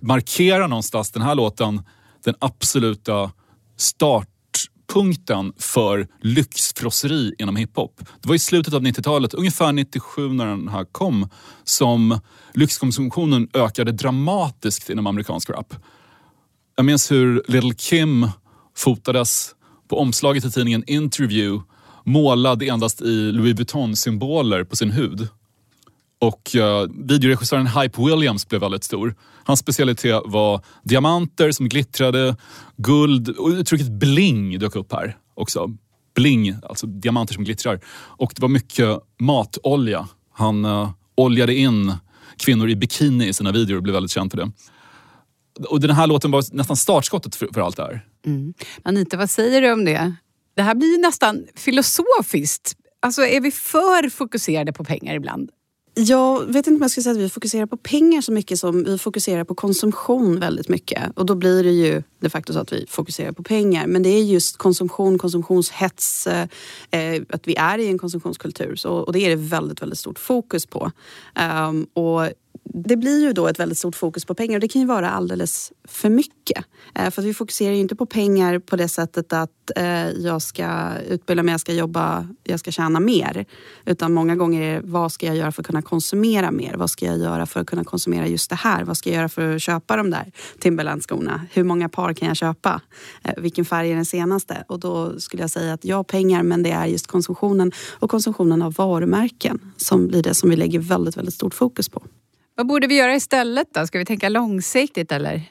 markerar 0.01 0.69
någonstans 0.69 1.11
den 1.11 1.23
här 1.23 1.35
låten 1.35 1.83
den 2.25 2.35
absoluta 2.39 3.31
startpunkten 3.77 5.53
för 5.59 6.09
lyxfrosseri 6.21 7.35
inom 7.39 7.57
hiphop. 7.57 8.01
Det 8.21 8.29
var 8.29 8.35
i 8.35 8.39
slutet 8.39 8.75
av 8.75 8.83
90-talet, 8.83 9.35
ungefär 9.35 9.73
97 9.73 10.29
när 10.29 10.47
den 10.47 10.69
här 10.69 10.85
kom, 10.85 11.29
som 11.65 12.21
lyxkonsumtionen 12.55 13.49
ökade 13.55 13.93
dramatiskt 13.93 14.91
inom 14.91 15.07
amerikansk 15.07 15.51
rap. 15.51 15.75
Jag 16.77 16.87
minns 16.87 17.11
hur 17.11 17.43
Little 17.49 17.75
Kim 17.75 18.29
fotades 18.77 19.55
på 19.89 19.99
omslaget 19.99 20.45
i 20.45 20.51
tidningen 20.51 20.85
Interview 20.87 21.65
målad 22.05 22.63
endast 22.63 23.01
i 23.01 23.33
Louis 23.33 23.55
Vuitton-symboler 23.55 24.65
på 24.65 24.77
sin 24.77 24.91
hud. 24.91 25.29
Och 26.23 26.57
eh, 26.57 26.89
videoregissören 26.89 27.67
Hype 27.67 28.03
Williams 28.03 28.49
blev 28.49 28.61
väldigt 28.61 28.85
stor. 28.85 29.15
Hans 29.45 29.61
specialitet 29.61 30.23
var 30.25 30.65
diamanter 30.83 31.53
som 31.53 31.69
glittrade, 31.69 32.37
guld 32.77 33.29
och 33.29 33.49
uttrycket 33.49 33.89
bling 33.89 34.59
dök 34.59 34.77
upp 34.77 34.93
här 34.93 35.17
också. 35.35 35.71
Bling, 36.15 36.55
alltså 36.63 36.87
diamanter 36.87 37.35
som 37.35 37.45
glittrar. 37.45 37.81
Och 37.95 38.33
det 38.37 38.43
var 38.43 38.49
mycket 38.49 38.99
matolja. 39.21 40.09
Han 40.33 40.65
eh, 40.65 40.91
oljade 41.15 41.55
in 41.55 41.95
kvinnor 42.37 42.71
i 42.71 42.77
bikini 42.77 43.29
i 43.29 43.33
sina 43.33 43.53
videor 43.53 43.77
och 43.77 43.83
blev 43.83 43.93
väldigt 43.93 44.13
känd 44.13 44.31
för 44.31 44.39
det. 44.39 44.51
Och 45.69 45.81
den 45.81 45.91
här 45.91 46.07
låten 46.07 46.31
var 46.31 46.45
nästan 46.53 46.77
startskottet 46.77 47.37
för, 47.37 47.49
för 47.55 47.61
allt 47.61 47.77
det 47.77 47.83
här. 47.83 48.07
Mm. 48.27 48.55
Anita, 48.83 49.17
vad 49.17 49.31
säger 49.31 49.63
du 49.63 49.73
om 49.73 49.85
det? 49.85 50.15
Det 50.57 50.63
här 50.63 50.75
blir 50.75 50.97
ju 50.97 50.99
nästan 50.99 51.47
filosofiskt. 51.57 52.73
Alltså 53.01 53.23
är 53.23 53.41
vi 53.41 53.51
för 53.51 54.09
fokuserade 54.09 54.73
på 54.73 54.85
pengar 54.85 55.15
ibland? 55.15 55.51
Jag 55.95 56.45
vet 56.47 56.67
inte 56.67 56.77
om 56.77 56.83
jag 56.83 56.91
skulle 56.91 57.03
säga 57.03 57.13
att 57.13 57.21
vi 57.21 57.29
fokuserar 57.29 57.67
på 57.67 57.77
pengar 57.77 58.21
så 58.21 58.33
mycket 58.33 58.59
som 58.59 58.85
vi 58.85 58.99
fokuserar 58.99 59.45
på 59.45 59.55
konsumtion 59.55 60.41
väldigt 60.41 60.69
mycket. 60.69 61.19
Och 61.19 61.27
då 61.27 61.35
blir 61.35 61.65
det 61.65 61.71
ju 61.71 62.03
de 62.21 62.31
facto 62.31 62.53
så 62.53 62.59
att 62.59 62.73
vi 62.73 62.87
fokuserar 62.89 63.33
på 63.33 63.43
pengar. 63.43 63.87
Men 63.87 64.03
det 64.03 64.09
är 64.09 64.23
just 64.23 64.57
konsumtion, 64.57 65.19
konsumtionshets, 65.19 66.27
eh, 66.27 66.49
eh 66.91 67.23
att 67.29 67.49
vi 67.49 67.57
är 67.57 67.79
i 67.79 67.89
en 67.89 67.99
konsumtionskultur. 67.99 68.77
Så, 68.77 68.93
och 68.93 69.13
det 69.13 69.19
är 69.19 69.29
det 69.29 69.37
väldigt, 69.37 69.83
väldigt 69.83 69.99
stort 69.99 70.19
fokus 70.19 70.67
på. 70.67 70.91
Um, 71.69 71.87
och 71.95 72.29
det 72.75 72.97
blir 72.97 73.21
ju 73.21 73.33
då 73.33 73.49
ett 73.49 73.59
väldigt 73.59 73.79
stort 73.79 73.97
fokus 73.97 74.25
på 74.25 74.35
pengar 74.35 74.57
och 74.57 74.61
det 74.61 74.69
kan 74.69 74.81
ju 74.81 74.87
vara 74.87 75.11
alldeles 75.11 75.73
för 75.89 76.09
mycket. 76.09 76.65
Eh, 76.95 77.11
för 77.11 77.23
vi 77.23 77.35
fokuserar 77.35 77.73
ju 77.73 77.81
inte 77.81 77.97
på 77.97 78.07
pengar 78.07 78.59
på 78.59 78.77
det 78.77 78.89
sättet 78.89 79.33
att 79.33 79.71
eh, 79.77 80.11
jag 80.11 80.43
ska 80.43 80.91
utbilda 81.09 81.43
mig, 81.43 81.53
jag 81.53 81.61
ska 81.61 81.73
jobba, 81.73 82.29
jag 82.45 82.61
ska 82.61 82.71
tjäna 82.71 83.01
mer. 83.01 83.47
Utan 83.85 84.13
många 84.13 84.37
gånger 84.37 84.63
är 84.63 84.75
det 84.75 84.81
vad 84.85 85.13
ska 85.13 85.27
jag 85.27 85.37
göra 85.37 85.53
för 85.53 85.63
att 85.63 85.67
kunna 85.67 85.83
konsumera 85.83 86.51
mer? 86.51 86.75
Vad 86.77 86.91
ska 86.91 87.07
jag 87.07 87.19
göra 87.19 87.47
för 87.47 87.61
att 87.61 87.67
kunna 87.67 87.85
konsumera 87.85 88.27
just 88.27 88.51
det 88.51 88.57
här? 88.57 88.85
Vad 88.85 88.97
ska 88.97 89.11
jag 89.11 89.17
göra 89.17 89.29
för 89.29 89.57
att 89.57 89.63
köpa 89.63 89.97
de 89.97 90.11
där 90.11 90.33
Timberland-skorna? 90.59 91.47
Hur 91.53 91.65
många 91.65 91.89
par 91.89 92.15
kan 92.15 92.29
jag 92.29 92.37
köpa? 92.37 92.81
Eh, 93.25 93.35
vilken 93.37 93.65
färg 93.65 93.91
är 93.91 93.97
den 93.97 94.07
senaste? 94.07 94.65
Och 94.69 94.81
då 94.81 95.21
skulle 95.21 95.43
jag 95.43 95.51
säga 95.51 95.73
att 95.73 95.85
ja, 95.85 96.05
pengar, 96.05 96.43
men 96.43 96.63
det 96.63 96.71
är 96.71 96.87
just 96.87 97.07
konsumtionen 97.07 97.73
och 97.91 98.11
konsumtionen 98.11 98.63
av 98.63 98.75
varumärken 98.75 99.73
som 99.77 100.07
blir 100.09 100.23
det 100.23 100.35
som 100.35 100.51
vi 100.51 100.57
lägger 100.57 100.79
väldigt, 100.79 101.17
väldigt 101.17 101.35
stort 101.35 101.55
fokus 101.55 101.89
på. 101.89 102.03
Vad 102.55 102.67
borde 102.67 102.87
vi 102.87 102.95
göra 102.97 103.15
istället 103.15 103.69
då? 103.75 103.87
Ska 103.87 103.99
vi 103.99 104.05
tänka 104.05 104.29
långsiktigt 104.29 105.13
eller? 105.13 105.43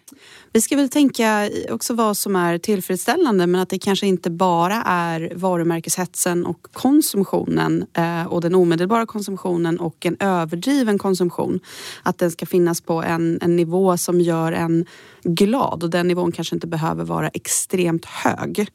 Vi 0.53 0.61
ska 0.61 0.75
väl 0.75 0.89
tänka 0.89 1.49
också 1.69 1.93
vad 1.93 2.17
som 2.17 2.35
är 2.35 2.57
tillfredsställande 2.57 3.47
men 3.47 3.61
att 3.61 3.69
det 3.69 3.79
kanske 3.79 4.07
inte 4.07 4.29
bara 4.29 4.83
är 4.85 5.31
varumärkeshetsen 5.35 6.45
och 6.45 6.67
konsumtionen 6.73 7.85
eh, 7.93 8.25
och 8.25 8.41
den 8.41 8.55
omedelbara 8.55 9.05
konsumtionen 9.05 9.79
och 9.79 10.05
en 10.05 10.17
överdriven 10.19 10.97
konsumtion. 10.97 11.59
Att 12.03 12.17
den 12.17 12.31
ska 12.31 12.45
finnas 12.45 12.81
på 12.81 13.03
en, 13.03 13.39
en 13.41 13.55
nivå 13.55 13.97
som 13.97 14.21
gör 14.21 14.51
en 14.51 14.85
glad 15.23 15.83
och 15.83 15.89
den 15.89 16.07
nivån 16.07 16.31
kanske 16.31 16.55
inte 16.55 16.67
behöver 16.67 17.03
vara 17.03 17.29
extremt 17.29 18.05
hög. 18.05 18.67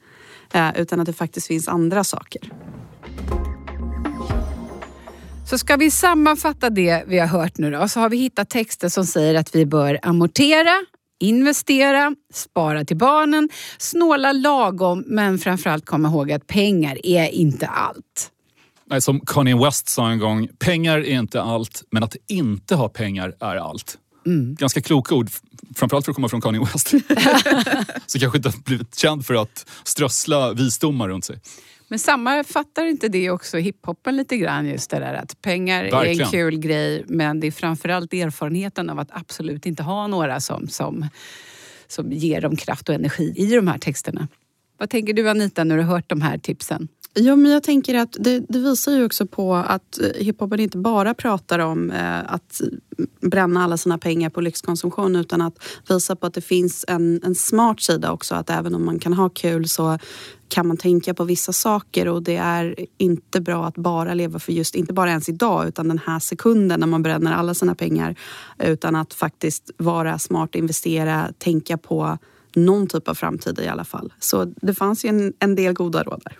Eh, 0.52 0.80
utan 0.80 1.00
att 1.00 1.06
det 1.06 1.12
faktiskt 1.12 1.46
finns 1.46 1.68
andra 1.68 2.04
saker. 2.04 2.52
Så 5.50 5.58
ska 5.58 5.76
vi 5.76 5.90
sammanfatta 5.90 6.70
det 6.70 7.04
vi 7.06 7.18
har 7.18 7.26
hört 7.26 7.58
nu 7.58 7.70
då, 7.70 7.88
så 7.88 8.00
har 8.00 8.10
vi 8.10 8.16
hittat 8.16 8.50
texter 8.50 8.88
som 8.88 9.06
säger 9.06 9.34
att 9.34 9.54
vi 9.54 9.66
bör 9.66 9.98
amortera, 10.02 10.74
investera, 11.20 12.14
spara 12.32 12.84
till 12.84 12.96
barnen, 12.96 13.48
snåla 13.78 14.32
lagom 14.32 15.04
men 15.06 15.38
framförallt 15.38 15.86
komma 15.86 16.08
ihåg 16.08 16.32
att 16.32 16.46
pengar 16.46 17.06
är 17.06 17.28
inte 17.28 17.66
allt. 17.66 18.30
Nej, 18.86 19.00
som 19.00 19.20
Kanye 19.20 19.56
West 19.56 19.88
sa 19.88 20.10
en 20.10 20.18
gång, 20.18 20.48
pengar 20.58 20.98
är 20.98 21.18
inte 21.18 21.42
allt 21.42 21.82
men 21.90 22.02
att 22.02 22.16
inte 22.28 22.74
ha 22.74 22.88
pengar 22.88 23.34
är 23.40 23.56
allt. 23.56 23.98
Mm. 24.26 24.54
Ganska 24.54 24.80
kloka 24.80 25.14
ord, 25.14 25.30
framförallt 25.74 26.04
för 26.04 26.12
att 26.12 26.16
komma 26.16 26.28
från 26.28 26.40
Kanye 26.40 26.60
West. 26.60 26.88
Så 28.06 28.18
kanske 28.18 28.38
inte 28.38 28.48
har 28.48 28.62
blivit 28.64 28.94
känd 28.94 29.26
för 29.26 29.34
att 29.34 29.66
strössla 29.84 30.52
visdomar 30.52 31.08
runt 31.08 31.24
sig. 31.24 31.40
Men 31.88 31.98
sammanfattar 31.98 32.84
inte 32.84 33.08
det 33.08 33.30
också 33.30 33.56
hiphopen 33.56 34.16
lite 34.16 34.36
grann? 34.36 34.66
Just 34.66 34.90
det 34.90 34.98
där 34.98 35.14
att 35.14 35.42
pengar 35.42 35.82
Verkligen. 35.82 36.20
är 36.20 36.24
en 36.24 36.30
kul 36.30 36.58
grej 36.58 37.04
men 37.08 37.40
det 37.40 37.46
är 37.46 37.50
framförallt 37.50 38.12
erfarenheten 38.12 38.90
av 38.90 38.98
att 38.98 39.08
absolut 39.10 39.66
inte 39.66 39.82
ha 39.82 40.06
några 40.06 40.40
som, 40.40 40.68
som, 40.68 41.08
som 41.88 42.12
ger 42.12 42.40
dem 42.40 42.56
kraft 42.56 42.88
och 42.88 42.94
energi 42.94 43.34
i 43.36 43.54
de 43.54 43.68
här 43.68 43.78
texterna. 43.78 44.28
Vad 44.78 44.90
tänker 44.90 45.12
du 45.12 45.28
Anita 45.30 45.64
när 45.64 45.76
du 45.76 45.82
har 45.82 45.94
hört 45.94 46.08
de 46.08 46.20
här 46.20 46.38
tipsen? 46.38 46.88
Ja, 47.18 47.36
men 47.36 47.52
jag 47.52 47.62
tänker 47.62 47.94
att 47.94 48.16
det, 48.20 48.44
det 48.48 48.58
visar 48.58 48.92
ju 48.92 49.04
också 49.04 49.26
på 49.26 49.54
att 49.54 50.00
eh, 50.00 50.24
hiphopen 50.24 50.60
inte 50.60 50.78
bara 50.78 51.14
pratar 51.14 51.58
om 51.58 51.90
eh, 51.90 52.32
att 52.32 52.60
bränna 53.20 53.64
alla 53.64 53.76
sina 53.76 53.98
pengar 53.98 54.30
på 54.30 54.40
lyxkonsumtion 54.40 55.16
utan 55.16 55.40
att 55.40 55.58
visa 55.88 56.16
på 56.16 56.26
att 56.26 56.34
det 56.34 56.40
finns 56.40 56.84
en, 56.88 57.20
en 57.24 57.34
smart 57.34 57.80
sida 57.80 58.12
också. 58.12 58.34
Att 58.34 58.50
även 58.50 58.74
om 58.74 58.84
man 58.84 58.98
kan 58.98 59.12
ha 59.12 59.28
kul 59.28 59.68
så 59.68 59.98
kan 60.48 60.66
man 60.66 60.76
tänka 60.76 61.14
på 61.14 61.24
vissa 61.24 61.52
saker 61.52 62.08
och 62.08 62.22
det 62.22 62.36
är 62.36 62.74
inte 62.98 63.40
bra 63.40 63.66
att 63.66 63.76
bara 63.76 64.14
leva 64.14 64.38
för 64.38 64.52
just, 64.52 64.74
inte 64.74 64.92
bara 64.92 65.10
ens 65.10 65.28
idag 65.28 65.68
utan 65.68 65.88
den 65.88 66.00
här 66.06 66.18
sekunden 66.18 66.80
när 66.80 66.86
man 66.86 67.02
bränner 67.02 67.32
alla 67.32 67.54
sina 67.54 67.74
pengar. 67.74 68.14
Utan 68.58 68.96
att 68.96 69.14
faktiskt 69.14 69.70
vara 69.76 70.18
smart, 70.18 70.54
investera, 70.54 71.32
tänka 71.38 71.78
på 71.78 72.18
någon 72.54 72.86
typ 72.86 73.08
av 73.08 73.14
framtid 73.14 73.58
i 73.58 73.68
alla 73.68 73.84
fall. 73.84 74.12
Så 74.20 74.44
det 74.44 74.74
fanns 74.74 75.04
ju 75.04 75.08
en, 75.08 75.32
en 75.38 75.54
del 75.54 75.72
goda 75.72 76.02
råd 76.02 76.22
där. 76.24 76.38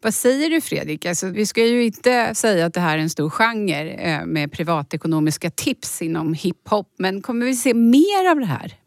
Vad 0.00 0.14
säger 0.14 0.50
du 0.50 0.60
Fredrik? 0.60 1.06
Alltså, 1.06 1.26
vi 1.26 1.46
ska 1.46 1.66
ju 1.66 1.84
inte 1.84 2.34
säga 2.34 2.66
att 2.66 2.74
det 2.74 2.80
här 2.80 2.98
är 2.98 3.02
en 3.02 3.10
stor 3.10 3.30
genre 3.30 3.90
eh, 3.90 4.26
med 4.26 4.52
privatekonomiska 4.52 5.50
tips 5.50 6.02
inom 6.02 6.34
hiphop 6.34 6.94
men 6.98 7.22
kommer 7.22 7.46
vi 7.46 7.56
se 7.56 7.74
mer 7.74 8.30
av 8.30 8.36
det 8.36 8.46
här? 8.46 8.77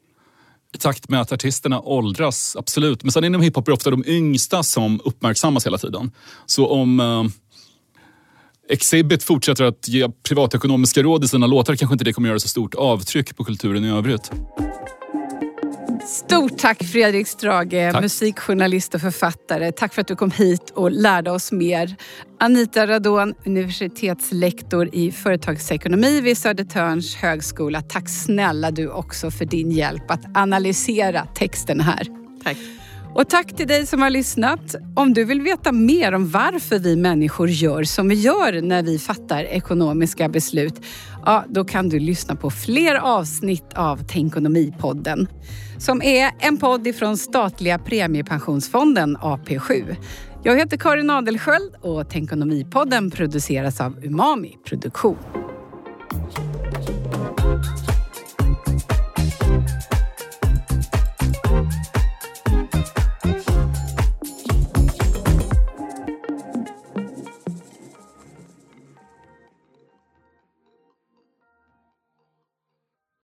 I 0.73 0.77
takt 0.77 1.09
med 1.09 1.21
att 1.21 1.31
artisterna 1.31 1.81
åldras, 1.81 2.55
absolut. 2.59 3.03
Men 3.03 3.11
sen 3.11 3.23
inom 3.23 3.41
hiphop 3.41 3.67
är 3.67 3.71
det 3.71 3.75
ofta 3.75 3.89
de 3.89 4.03
yngsta 4.07 4.63
som 4.63 5.01
uppmärksammas 5.05 5.65
hela 5.65 5.77
tiden. 5.77 6.11
Så 6.45 6.67
om 6.67 6.99
eh, 6.99 7.23
Exhibit 8.69 9.23
fortsätter 9.23 9.63
att 9.63 9.87
ge 9.87 10.09
privatekonomiska 10.09 11.03
råd 11.03 11.23
i 11.23 11.27
sina 11.27 11.47
låtar 11.47 11.75
kanske 11.75 11.93
inte 11.93 12.05
det 12.05 12.13
kommer 12.13 12.29
göra 12.29 12.39
så 12.39 12.47
stort 12.47 12.75
avtryck 12.75 13.37
på 13.37 13.43
kulturen 13.43 13.85
i 13.85 13.89
övrigt. 13.89 14.31
Stort 15.99 16.57
tack 16.57 16.83
Fredrik 16.83 17.27
Strage, 17.27 17.91
Tack. 17.91 18.01
musikjournalist 18.01 18.95
och 18.95 19.01
författare. 19.01 19.71
Tack 19.71 19.93
för 19.93 20.01
att 20.01 20.07
du 20.07 20.15
kom 20.15 20.31
hit 20.31 20.69
och 20.69 20.91
lärde 20.91 21.31
oss 21.31 21.51
mer. 21.51 21.95
Anita 22.39 22.87
Radon, 22.87 23.33
universitetslektor 23.45 24.95
i 24.95 25.11
företagsekonomi 25.11 26.21
vid 26.21 26.37
Södertörns 26.37 27.15
högskola. 27.15 27.81
Tack 27.81 28.09
snälla 28.09 28.71
du 28.71 28.89
också 28.89 29.31
för 29.31 29.45
din 29.45 29.71
hjälp 29.71 30.11
att 30.11 30.37
analysera 30.37 31.25
texten 31.25 31.79
här. 31.79 32.07
Tack. 32.43 32.57
Och 33.13 33.29
tack 33.29 33.55
till 33.55 33.67
dig 33.67 33.85
som 33.85 34.01
har 34.01 34.09
lyssnat. 34.09 34.75
Om 34.95 35.13
du 35.13 35.23
vill 35.23 35.41
veta 35.41 35.71
mer 35.71 36.11
om 36.11 36.29
varför 36.29 36.79
vi 36.79 36.95
människor 36.95 37.49
gör 37.49 37.83
som 37.83 38.09
vi 38.09 38.15
gör 38.15 38.61
när 38.61 38.83
vi 38.83 38.99
fattar 38.99 39.43
ekonomiska 39.43 40.29
beslut, 40.29 40.73
ja, 41.25 41.43
då 41.49 41.65
kan 41.65 41.89
du 41.89 41.99
lyssna 41.99 42.35
på 42.35 42.49
fler 42.49 42.95
avsnitt 42.95 43.73
av 43.75 43.97
Tänkonomipodden 44.07 45.27
som 45.77 46.01
är 46.01 46.31
en 46.39 46.57
podd 46.57 46.87
ifrån 46.87 47.17
statliga 47.17 47.79
premiepensionsfonden 47.79 49.17
AP7. 49.17 49.95
Jag 50.43 50.57
heter 50.57 50.77
Karin 50.77 51.09
Adelsköld 51.09 51.75
och 51.81 52.09
Tänkonomipodden 52.09 53.11
produceras 53.11 53.81
av 53.81 54.05
Umami 54.05 54.57
Produktion. 54.65 55.40